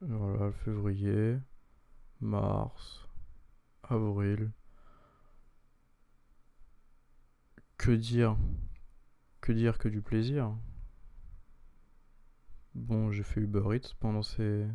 Voilà, 0.02 0.52
février, 0.52 1.38
mars, 2.20 3.08
avril. 3.84 4.52
Que 7.78 7.92
dire? 7.92 8.36
Que 9.44 9.52
dire 9.52 9.78
que 9.78 9.90
du 9.90 10.02
plaisir 10.02 10.56
Bon, 12.76 13.12
j'ai 13.12 13.24
fait 13.24 13.42
Uber 13.42 13.76
Eats 13.76 13.94
pendant 14.00 14.24
ces 14.24 14.66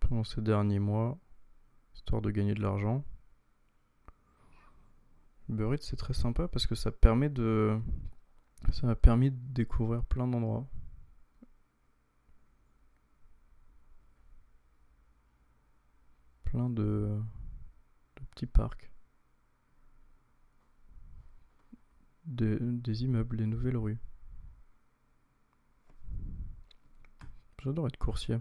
pendant 0.00 0.24
ces 0.24 0.40
derniers 0.40 0.78
mois, 0.78 1.18
histoire 1.94 2.22
de 2.22 2.30
gagner 2.30 2.54
de 2.54 2.62
l'argent. 2.62 3.04
Uber 5.50 5.74
Eats 5.74 5.82
c'est 5.82 5.96
très 5.96 6.14
sympa 6.14 6.48
parce 6.48 6.66
que 6.66 6.74
ça 6.74 6.90
permet 6.90 7.28
de 7.28 7.78
ça 8.72 8.86
m'a 8.86 8.96
permis 8.96 9.30
de 9.30 9.36
découvrir 9.52 10.02
plein 10.06 10.26
d'endroits. 10.26 10.66
Plein 16.44 16.70
de, 16.70 17.20
de 18.16 18.24
petits 18.30 18.46
parcs. 18.46 18.93
Des 22.26 23.04
immeubles, 23.04 23.36
des 23.36 23.46
nouvelles 23.46 23.76
rues. 23.76 23.98
J'adore 27.62 27.86
être 27.86 27.96
coursier. 27.96 28.38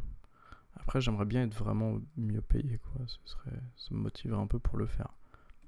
Après, 0.76 1.00
j'aimerais 1.00 1.26
bien 1.26 1.44
être 1.44 1.56
vraiment 1.56 2.00
mieux 2.18 2.42
payé, 2.42 2.80
quoi. 2.80 3.02
Ce 3.08 3.18
serait, 3.26 3.62
ça 3.78 3.88
me 3.92 4.00
motiverait 4.00 4.42
un 4.42 4.48
peu 4.48 4.60
pour 4.60 4.78
le 4.78 4.86
faire. 4.86 5.14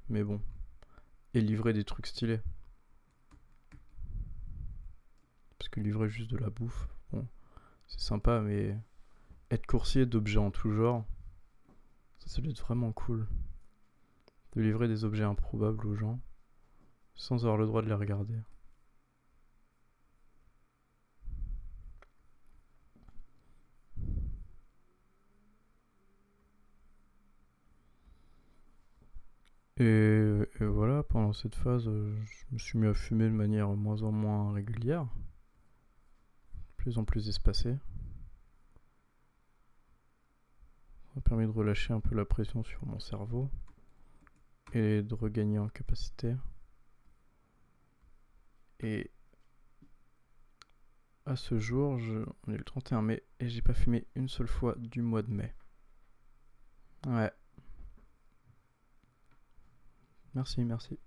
Mais 0.10 0.24
bon, 0.24 0.42
et 1.34 1.42
livrer 1.42 1.72
des 1.72 1.86
trucs 1.86 2.08
stylés. 2.08 2.42
Parce 5.58 5.70
que 5.70 5.80
livrer 5.80 6.10
juste 6.10 6.32
de 6.32 6.38
la 6.38 6.50
bouffe, 6.50 6.90
bon, 7.12 7.26
c'est 7.88 8.02
sympa, 8.02 8.42
mais 8.42 8.78
être 9.52 9.66
coursier 9.66 10.06
d'objets 10.06 10.38
en 10.38 10.52
tout 10.52 10.72
genre, 10.72 11.06
ça, 12.20 12.28
ça 12.28 12.42
doit 12.42 12.52
être 12.52 12.62
vraiment 12.62 12.92
cool. 12.92 13.28
De 14.54 14.62
livrer 14.62 14.88
des 14.88 15.06
objets 15.06 15.24
improbables 15.24 15.86
aux 15.88 15.96
gens 15.96 16.20
sans 17.16 17.46
avoir 17.46 17.58
le 17.58 17.66
droit 17.66 17.82
de 17.82 17.88
les 17.88 17.94
regarder. 17.94 18.36
Et, 29.78 30.46
voilà, 30.62 31.04
pendant 31.04 31.34
cette 31.34 31.56
phase, 31.56 31.84
je 31.84 32.46
me 32.52 32.58
suis 32.58 32.78
mis 32.80 32.88
à 32.88 32.94
fumer 32.94 33.26
de 33.26 33.34
manière 33.34 33.68
moins 33.70 34.02
en 34.04 34.12
moins 34.12 34.54
régulière, 34.54 35.06
plus 36.78 36.98
en 36.98 37.04
plus 37.04 37.28
espacée. 37.28 37.76
Ça 41.04 41.12
m'a 41.16 41.22
permis 41.22 41.46
de 41.46 41.52
relâcher 41.52 41.94
un 41.94 42.00
peu 42.00 42.16
la 42.16 42.26
pression 42.26 42.64
sur 42.64 42.86
mon 42.86 43.00
cerveau 43.00 43.50
et 44.74 45.02
de 45.02 45.14
regagner 45.14 45.60
en 45.60 45.68
capacité. 45.68 46.36
Et 48.82 49.12
à 51.26 51.36
ce 51.36 51.60
jour, 51.60 51.98
je, 52.00 52.26
on 52.48 52.54
est 52.54 52.58
le 52.58 52.64
31 52.64 53.02
mai 53.02 53.24
et 53.40 53.50
j'ai 53.50 53.62
pas 53.62 53.74
fumé 53.74 54.06
une 54.16 54.30
seule 54.30 54.48
fois 54.48 54.76
du 54.78 55.02
mois 55.02 55.22
de 55.24 55.32
mai. 55.32 55.54
Ouais. 57.08 57.32
Merci, 60.34 60.64
merci. 60.64 61.00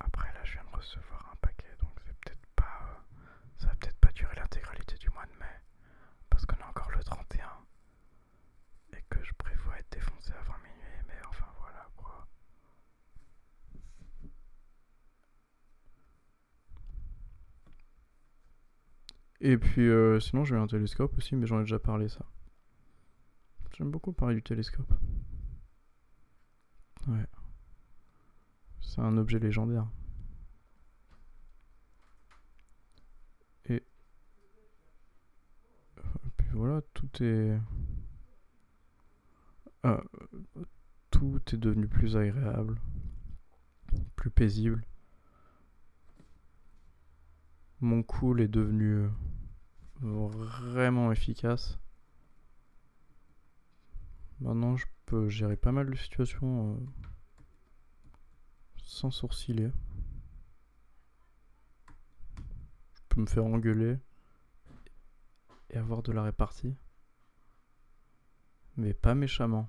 Après 0.00 0.32
là, 0.34 0.40
je 0.44 0.52
viens 0.52 0.64
de 0.70 0.76
recevoir 0.76 1.30
un 1.32 1.36
paquet, 1.36 1.68
donc 1.80 1.92
c'est 2.04 2.16
peut-être 2.18 2.46
pas, 2.56 2.80
euh, 2.90 3.24
ça 3.58 3.68
va 3.68 3.74
peut-être 3.76 3.98
pas 3.98 4.12
durer 4.12 4.34
l'intégralité 4.36 4.96
du 4.98 5.08
mois 5.10 5.26
de 5.26 5.38
mai, 5.38 5.60
parce 6.28 6.44
qu'on 6.46 6.56
est 6.56 6.62
encore 6.64 6.90
le 6.90 7.02
31 7.04 7.46
et 8.96 9.02
que 9.08 9.22
je 9.22 9.32
prévois 9.34 9.78
être 9.78 9.90
défoncé 9.92 10.32
avant 10.32 10.58
minuit, 10.58 11.04
mais 11.06 11.14
enfin 11.28 11.46
voilà 11.60 11.86
quoi. 11.96 12.26
Et 19.40 19.56
puis 19.56 19.88
euh, 19.88 20.20
sinon 20.20 20.44
j'ai 20.44 20.56
un 20.56 20.66
télescope 20.66 21.16
aussi, 21.16 21.36
mais 21.36 21.46
j'en 21.46 21.58
ai 21.60 21.62
déjà 21.62 21.78
parlé 21.78 22.08
ça. 22.08 22.24
J'aime 23.76 23.90
beaucoup 23.90 24.12
parler 24.12 24.34
du 24.34 24.42
télescope. 24.42 24.92
Ouais. 27.08 27.26
C'est 28.80 29.00
un 29.00 29.16
objet 29.16 29.38
légendaire. 29.38 29.86
Et, 33.66 33.82
puis 36.36 36.48
voilà, 36.52 36.82
tout 36.92 37.22
est... 37.22 37.58
Ah, 39.82 40.02
tout 41.10 41.40
est 41.52 41.56
devenu 41.56 41.88
plus 41.88 42.16
agréable, 42.16 42.78
plus 44.16 44.30
paisible. 44.30 44.84
Mon 47.80 48.02
cool 48.02 48.42
est 48.42 48.48
devenu 48.48 49.08
vraiment 50.00 51.12
efficace. 51.12 51.78
Maintenant, 54.40 54.76
je 54.76 54.86
peux 55.06 55.28
gérer 55.28 55.56
pas 55.56 55.72
mal 55.72 55.90
de 55.90 55.96
situations 55.96 56.74
euh, 56.74 56.76
sans 58.82 59.10
sourciller. 59.10 59.70
Je 62.94 63.00
peux 63.08 63.20
me 63.20 63.26
faire 63.26 63.44
engueuler 63.44 63.98
et 65.70 65.76
avoir 65.78 66.02
de 66.02 66.12
la 66.12 66.22
répartie. 66.22 66.74
Mais 68.76 68.94
pas 68.94 69.14
méchamment. 69.14 69.68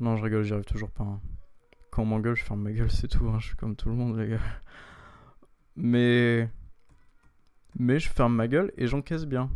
Non, 0.00 0.16
je 0.16 0.22
rigole, 0.24 0.42
j'y 0.42 0.52
arrive 0.52 0.64
toujours 0.64 0.90
pas. 0.90 1.04
Hein. 1.04 1.20
Quand 1.90 2.02
on 2.02 2.06
m'engueule, 2.06 2.36
je 2.36 2.44
ferme 2.44 2.62
ma 2.62 2.72
gueule, 2.72 2.90
c'est 2.90 3.08
tout. 3.08 3.28
Hein. 3.28 3.38
Je 3.38 3.46
suis 3.48 3.56
comme 3.56 3.76
tout 3.76 3.88
le 3.88 3.94
monde, 3.94 4.18
les 4.18 4.28
gars. 4.30 4.40
Mais. 5.76 6.48
Mais 7.76 7.98
je 7.98 8.08
ferme 8.08 8.34
ma 8.34 8.46
gueule 8.48 8.72
et 8.76 8.86
j'encaisse 8.86 9.26
bien. 9.26 9.50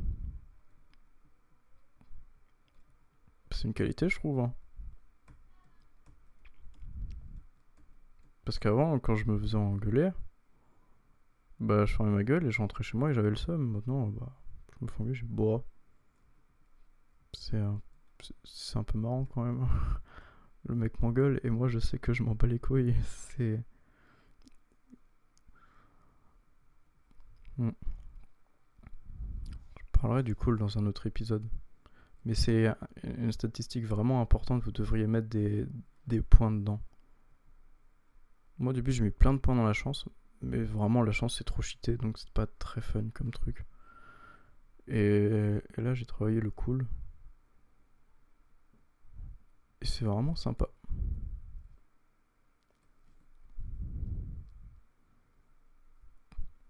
C'est 3.53 3.65
une 3.65 3.75
qualité, 3.75 4.09
je 4.09 4.17
trouve. 4.17 4.41
Hein. 4.41 4.55
Parce 8.45 8.59
qu'avant, 8.59 8.99
quand 8.99 9.15
je 9.15 9.27
me 9.31 9.39
faisais 9.39 9.57
engueuler, 9.57 10.11
bah, 11.61 11.85
je 11.85 11.95
fermais 11.95 12.13
ma 12.13 12.25
gueule 12.25 12.47
et 12.47 12.51
je 12.51 12.59
rentrais 12.59 12.83
chez 12.83 12.97
moi 12.97 13.11
et 13.11 13.15
j'avais 13.15 13.31
le 13.31 13.37
seum. 13.37 13.73
Maintenant, 13.73 14.07
bah, 14.09 14.33
je 14.71 14.85
me 14.85 14.91
fais 14.91 15.01
engueuler, 15.01 15.15
j'ai 15.15 15.27
bois. 15.27 15.65
C'est 17.35 17.59
un... 17.59 17.81
un 18.75 18.83
peu 18.85 18.99
marrant 18.99 19.27
quand 19.27 19.45
même. 19.45 19.69
le 20.69 20.75
mec 20.75 21.01
m'engueule 21.01 21.41
et 21.45 21.51
moi 21.51 21.69
je 21.69 21.79
sais 21.79 21.99
que 21.99 22.13
je 22.13 22.23
m'en 22.23 22.35
bats 22.35 22.47
les 22.47 22.59
couilles. 22.59 22.95
C'est. 23.05 23.63
Hmm. 27.59 27.71
Je 29.79 30.01
parlerai 30.01 30.23
du 30.23 30.35
cool 30.35 30.59
dans 30.59 30.79
un 30.79 30.87
autre 30.87 31.07
épisode. 31.07 31.47
Mais 32.25 32.35
c'est 32.35 32.73
une 33.05 33.33
statistique 33.33 33.85
vraiment 33.85 34.21
importante, 34.21 34.63
vous 34.63 34.73
devriez 34.73 35.07
mettre 35.07 35.29
des, 35.29 35.67
des 36.07 36.21
points 36.21 36.51
dedans. 36.51 36.81
Moi 38.59 38.71
au 38.71 38.75
début 38.75 38.93
j'ai 38.93 39.05
mis 39.05 39.11
plein 39.11 39.33
de 39.33 39.39
points 39.39 39.55
dans 39.55 39.67
la 39.67 39.73
chance, 39.73 40.05
mais 40.43 40.63
vraiment 40.63 41.03
la 41.03 41.13
chance 41.13 41.39
c'est 41.39 41.45
trop 41.45 41.63
cheaté, 41.63 41.97
donc 41.97 42.19
c'est 42.19 42.31
pas 42.33 42.47
très 42.47 42.81
fun 42.81 43.09
comme 43.15 43.31
truc. 43.31 43.65
Et, 44.89 45.59
et 45.77 45.81
là 45.81 45.95
j'ai 45.95 46.07
travaillé 46.07 46.41
le 46.41 46.51
cool. 46.51 46.87
Et 49.81 49.87
c'est 49.87 50.05
vraiment 50.05 50.35
sympa. 50.35 50.69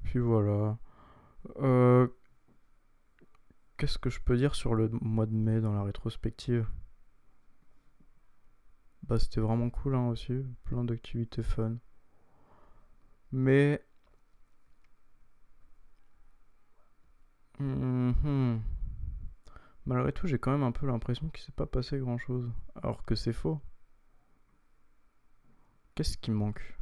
Puis 0.09 0.21
voilà. 0.21 0.79
Euh, 1.61 2.09
Qu'est-ce 3.79 3.99
que 3.99 4.11
je 4.11 4.21
peux 4.21 4.37
dire 4.37 4.55
sur 4.55 4.75
le 4.75 4.88
mois 5.01 5.27
de 5.27 5.35
mai 5.35 5.61
dans 5.61 5.73
la 5.73 5.83
rétrospective? 5.83 6.66
Bah 9.03 9.18
c'était 9.18 9.40
vraiment 9.40 9.71
cool 9.71 9.97
hein, 9.97 10.07
aussi, 10.07 10.44
plein 10.62 10.85
d'activités 10.85 11.42
fun. 11.42 11.79
Mais... 13.33 13.83
Mhm. 17.61 18.61
Malgré 19.87 20.12
tout, 20.12 20.29
j'ai 20.29 20.38
quand 20.38 20.53
même 20.53 20.62
un 20.62 20.71
peu 20.71 20.87
l'impression 20.87 21.29
qu'il 21.31 21.42
s'est 21.44 21.51
pas 21.51 21.66
passé 21.66 21.99
grand-chose. 21.99 22.49
Alors 22.77 23.05
que 23.05 23.16
c'est 23.16 23.33
faux. 23.33 23.61
Qu'est-ce 25.94 26.16
qui 26.16 26.31
manque? 26.31 26.79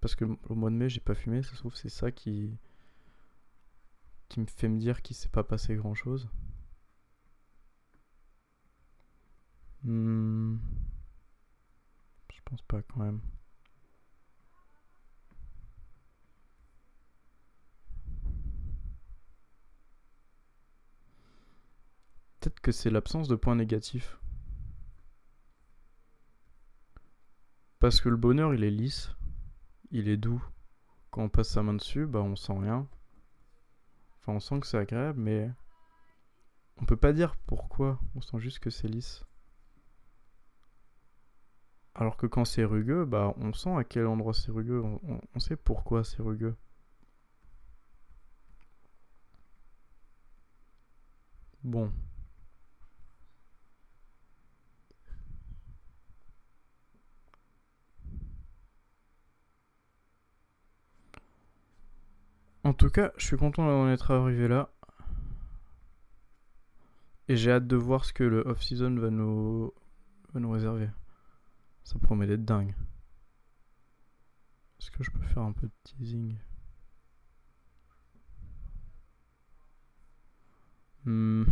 Parce 0.00 0.14
que 0.14 0.24
au 0.48 0.54
mois 0.54 0.70
de 0.70 0.76
mai, 0.76 0.88
j'ai 0.88 1.00
pas 1.00 1.14
fumé, 1.14 1.42
ça 1.42 1.50
se 1.52 1.56
trouve 1.58 1.74
c'est 1.74 1.88
ça 1.88 2.10
qui 2.12 2.56
qui 4.28 4.40
me 4.40 4.46
fait 4.46 4.68
me 4.68 4.78
dire 4.78 5.02
qu'il 5.02 5.16
s'est 5.16 5.28
pas 5.28 5.44
passé 5.44 5.74
grand 5.74 5.94
chose. 5.94 6.28
Hmm. 9.82 10.56
Je 12.32 12.40
pense 12.44 12.62
pas 12.62 12.82
quand 12.82 13.00
même. 13.00 13.20
Peut-être 22.40 22.60
que 22.60 22.72
c'est 22.72 22.90
l'absence 22.90 23.28
de 23.28 23.36
points 23.36 23.56
négatifs. 23.56 24.18
Parce 27.78 28.00
que 28.00 28.08
le 28.08 28.16
bonheur, 28.16 28.54
il 28.54 28.64
est 28.64 28.70
lisse, 28.70 29.10
il 29.90 30.08
est 30.08 30.16
doux. 30.16 30.42
Quand 31.10 31.22
on 31.22 31.28
passe 31.28 31.50
sa 31.50 31.62
main 31.62 31.74
dessus, 31.74 32.06
bah 32.06 32.20
on 32.20 32.36
sent 32.36 32.58
rien 32.58 32.86
on 34.32 34.40
sent 34.40 34.60
que 34.60 34.66
c'est 34.66 34.78
agréable, 34.78 35.20
mais 35.20 35.50
on 36.80 36.84
peut 36.84 36.96
pas 36.96 37.12
dire 37.12 37.36
pourquoi. 37.46 37.98
On 38.14 38.20
sent 38.20 38.38
juste 38.38 38.58
que 38.60 38.70
c'est 38.70 38.88
lisse. 38.88 39.24
Alors 41.94 42.16
que 42.16 42.26
quand 42.26 42.44
c'est 42.44 42.64
rugueux, 42.64 43.04
bah 43.04 43.34
on 43.38 43.52
sent 43.52 43.74
à 43.74 43.84
quel 43.84 44.06
endroit 44.06 44.34
c'est 44.34 44.52
rugueux. 44.52 44.82
On, 45.34 45.38
sait 45.40 45.56
pourquoi 45.56 46.04
c'est 46.04 46.22
rugueux. 46.22 46.54
Bon. 51.64 51.92
En 62.68 62.74
tout 62.74 62.90
cas, 62.90 63.12
je 63.16 63.24
suis 63.24 63.38
content 63.38 63.66
d'en 63.66 63.88
être 63.88 64.10
arrivé 64.10 64.46
là. 64.46 64.68
Et 67.26 67.34
j'ai 67.34 67.50
hâte 67.50 67.66
de 67.66 67.76
voir 67.76 68.04
ce 68.04 68.12
que 68.12 68.24
le 68.24 68.46
off-season 68.46 68.94
va 68.96 69.08
nous, 69.08 69.72
va 70.34 70.40
nous 70.40 70.50
réserver. 70.50 70.90
Ça 71.82 71.98
promet 71.98 72.26
d'être 72.26 72.44
dingue. 72.44 72.74
Est-ce 74.78 74.90
que 74.90 75.02
je 75.02 75.10
peux 75.10 75.22
faire 75.22 75.44
un 75.44 75.52
peu 75.52 75.66
de 75.66 75.72
teasing? 75.82 76.36
Hmm. 81.06 81.44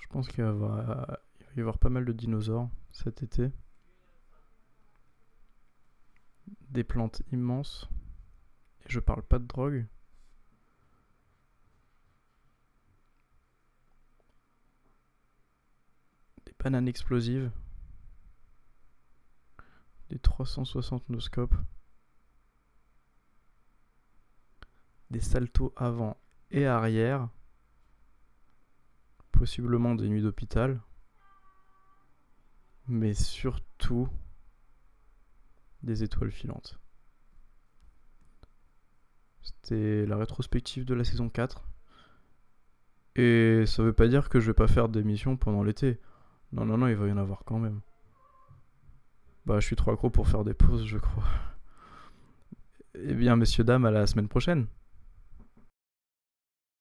Je 0.00 0.06
pense 0.08 0.28
qu'il 0.28 0.44
va 0.44 1.20
y 1.58 1.60
avoir 1.60 1.78
pas 1.78 1.90
mal 1.90 2.06
de 2.06 2.12
dinosaures 2.12 2.70
cet 2.90 3.22
été. 3.22 3.50
Des 6.74 6.84
plantes 6.84 7.22
immenses. 7.32 7.88
Et 8.84 8.90
je 8.90 8.98
parle 9.00 9.22
pas 9.22 9.38
de 9.38 9.46
drogue. 9.46 9.86
Des 16.44 16.52
bananes 16.58 16.88
explosives. 16.88 17.50
Des 20.10 20.18
360 20.18 21.08
noscopes. 21.10 21.54
Des 25.10 25.20
saltos 25.20 25.72
avant 25.76 26.16
et 26.50 26.66
arrière. 26.66 27.28
Possiblement 29.30 29.94
des 29.94 30.08
nuits 30.08 30.22
d'hôpital. 30.22 30.80
Mais 32.88 33.14
surtout 33.14 34.08
des 35.84 36.02
étoiles 36.02 36.30
filantes. 36.30 36.78
C'était 39.42 40.06
la 40.06 40.16
rétrospective 40.16 40.84
de 40.84 40.94
la 40.94 41.04
saison 41.04 41.28
4. 41.28 41.68
Et 43.16 43.64
ça 43.66 43.82
veut 43.82 43.92
pas 43.92 44.08
dire 44.08 44.28
que 44.28 44.40
je 44.40 44.46
vais 44.46 44.54
pas 44.54 44.66
faire 44.66 44.88
d'émissions 44.88 45.36
pendant 45.36 45.62
l'été. 45.62 46.00
Non, 46.52 46.64
non, 46.64 46.78
non, 46.78 46.88
il 46.88 46.96
va 46.96 47.06
y 47.06 47.12
en 47.12 47.18
avoir 47.18 47.44
quand 47.44 47.58
même. 47.58 47.80
Bah, 49.46 49.60
je 49.60 49.66
suis 49.66 49.76
trop 49.76 49.92
accro 49.92 50.10
pour 50.10 50.26
faire 50.26 50.44
des 50.44 50.54
pauses, 50.54 50.86
je 50.86 50.98
crois. 50.98 51.24
Eh 52.94 53.14
bien, 53.14 53.36
messieurs, 53.36 53.64
dames, 53.64 53.84
à 53.84 53.90
la 53.90 54.06
semaine 54.06 54.28
prochaine. 54.28 54.66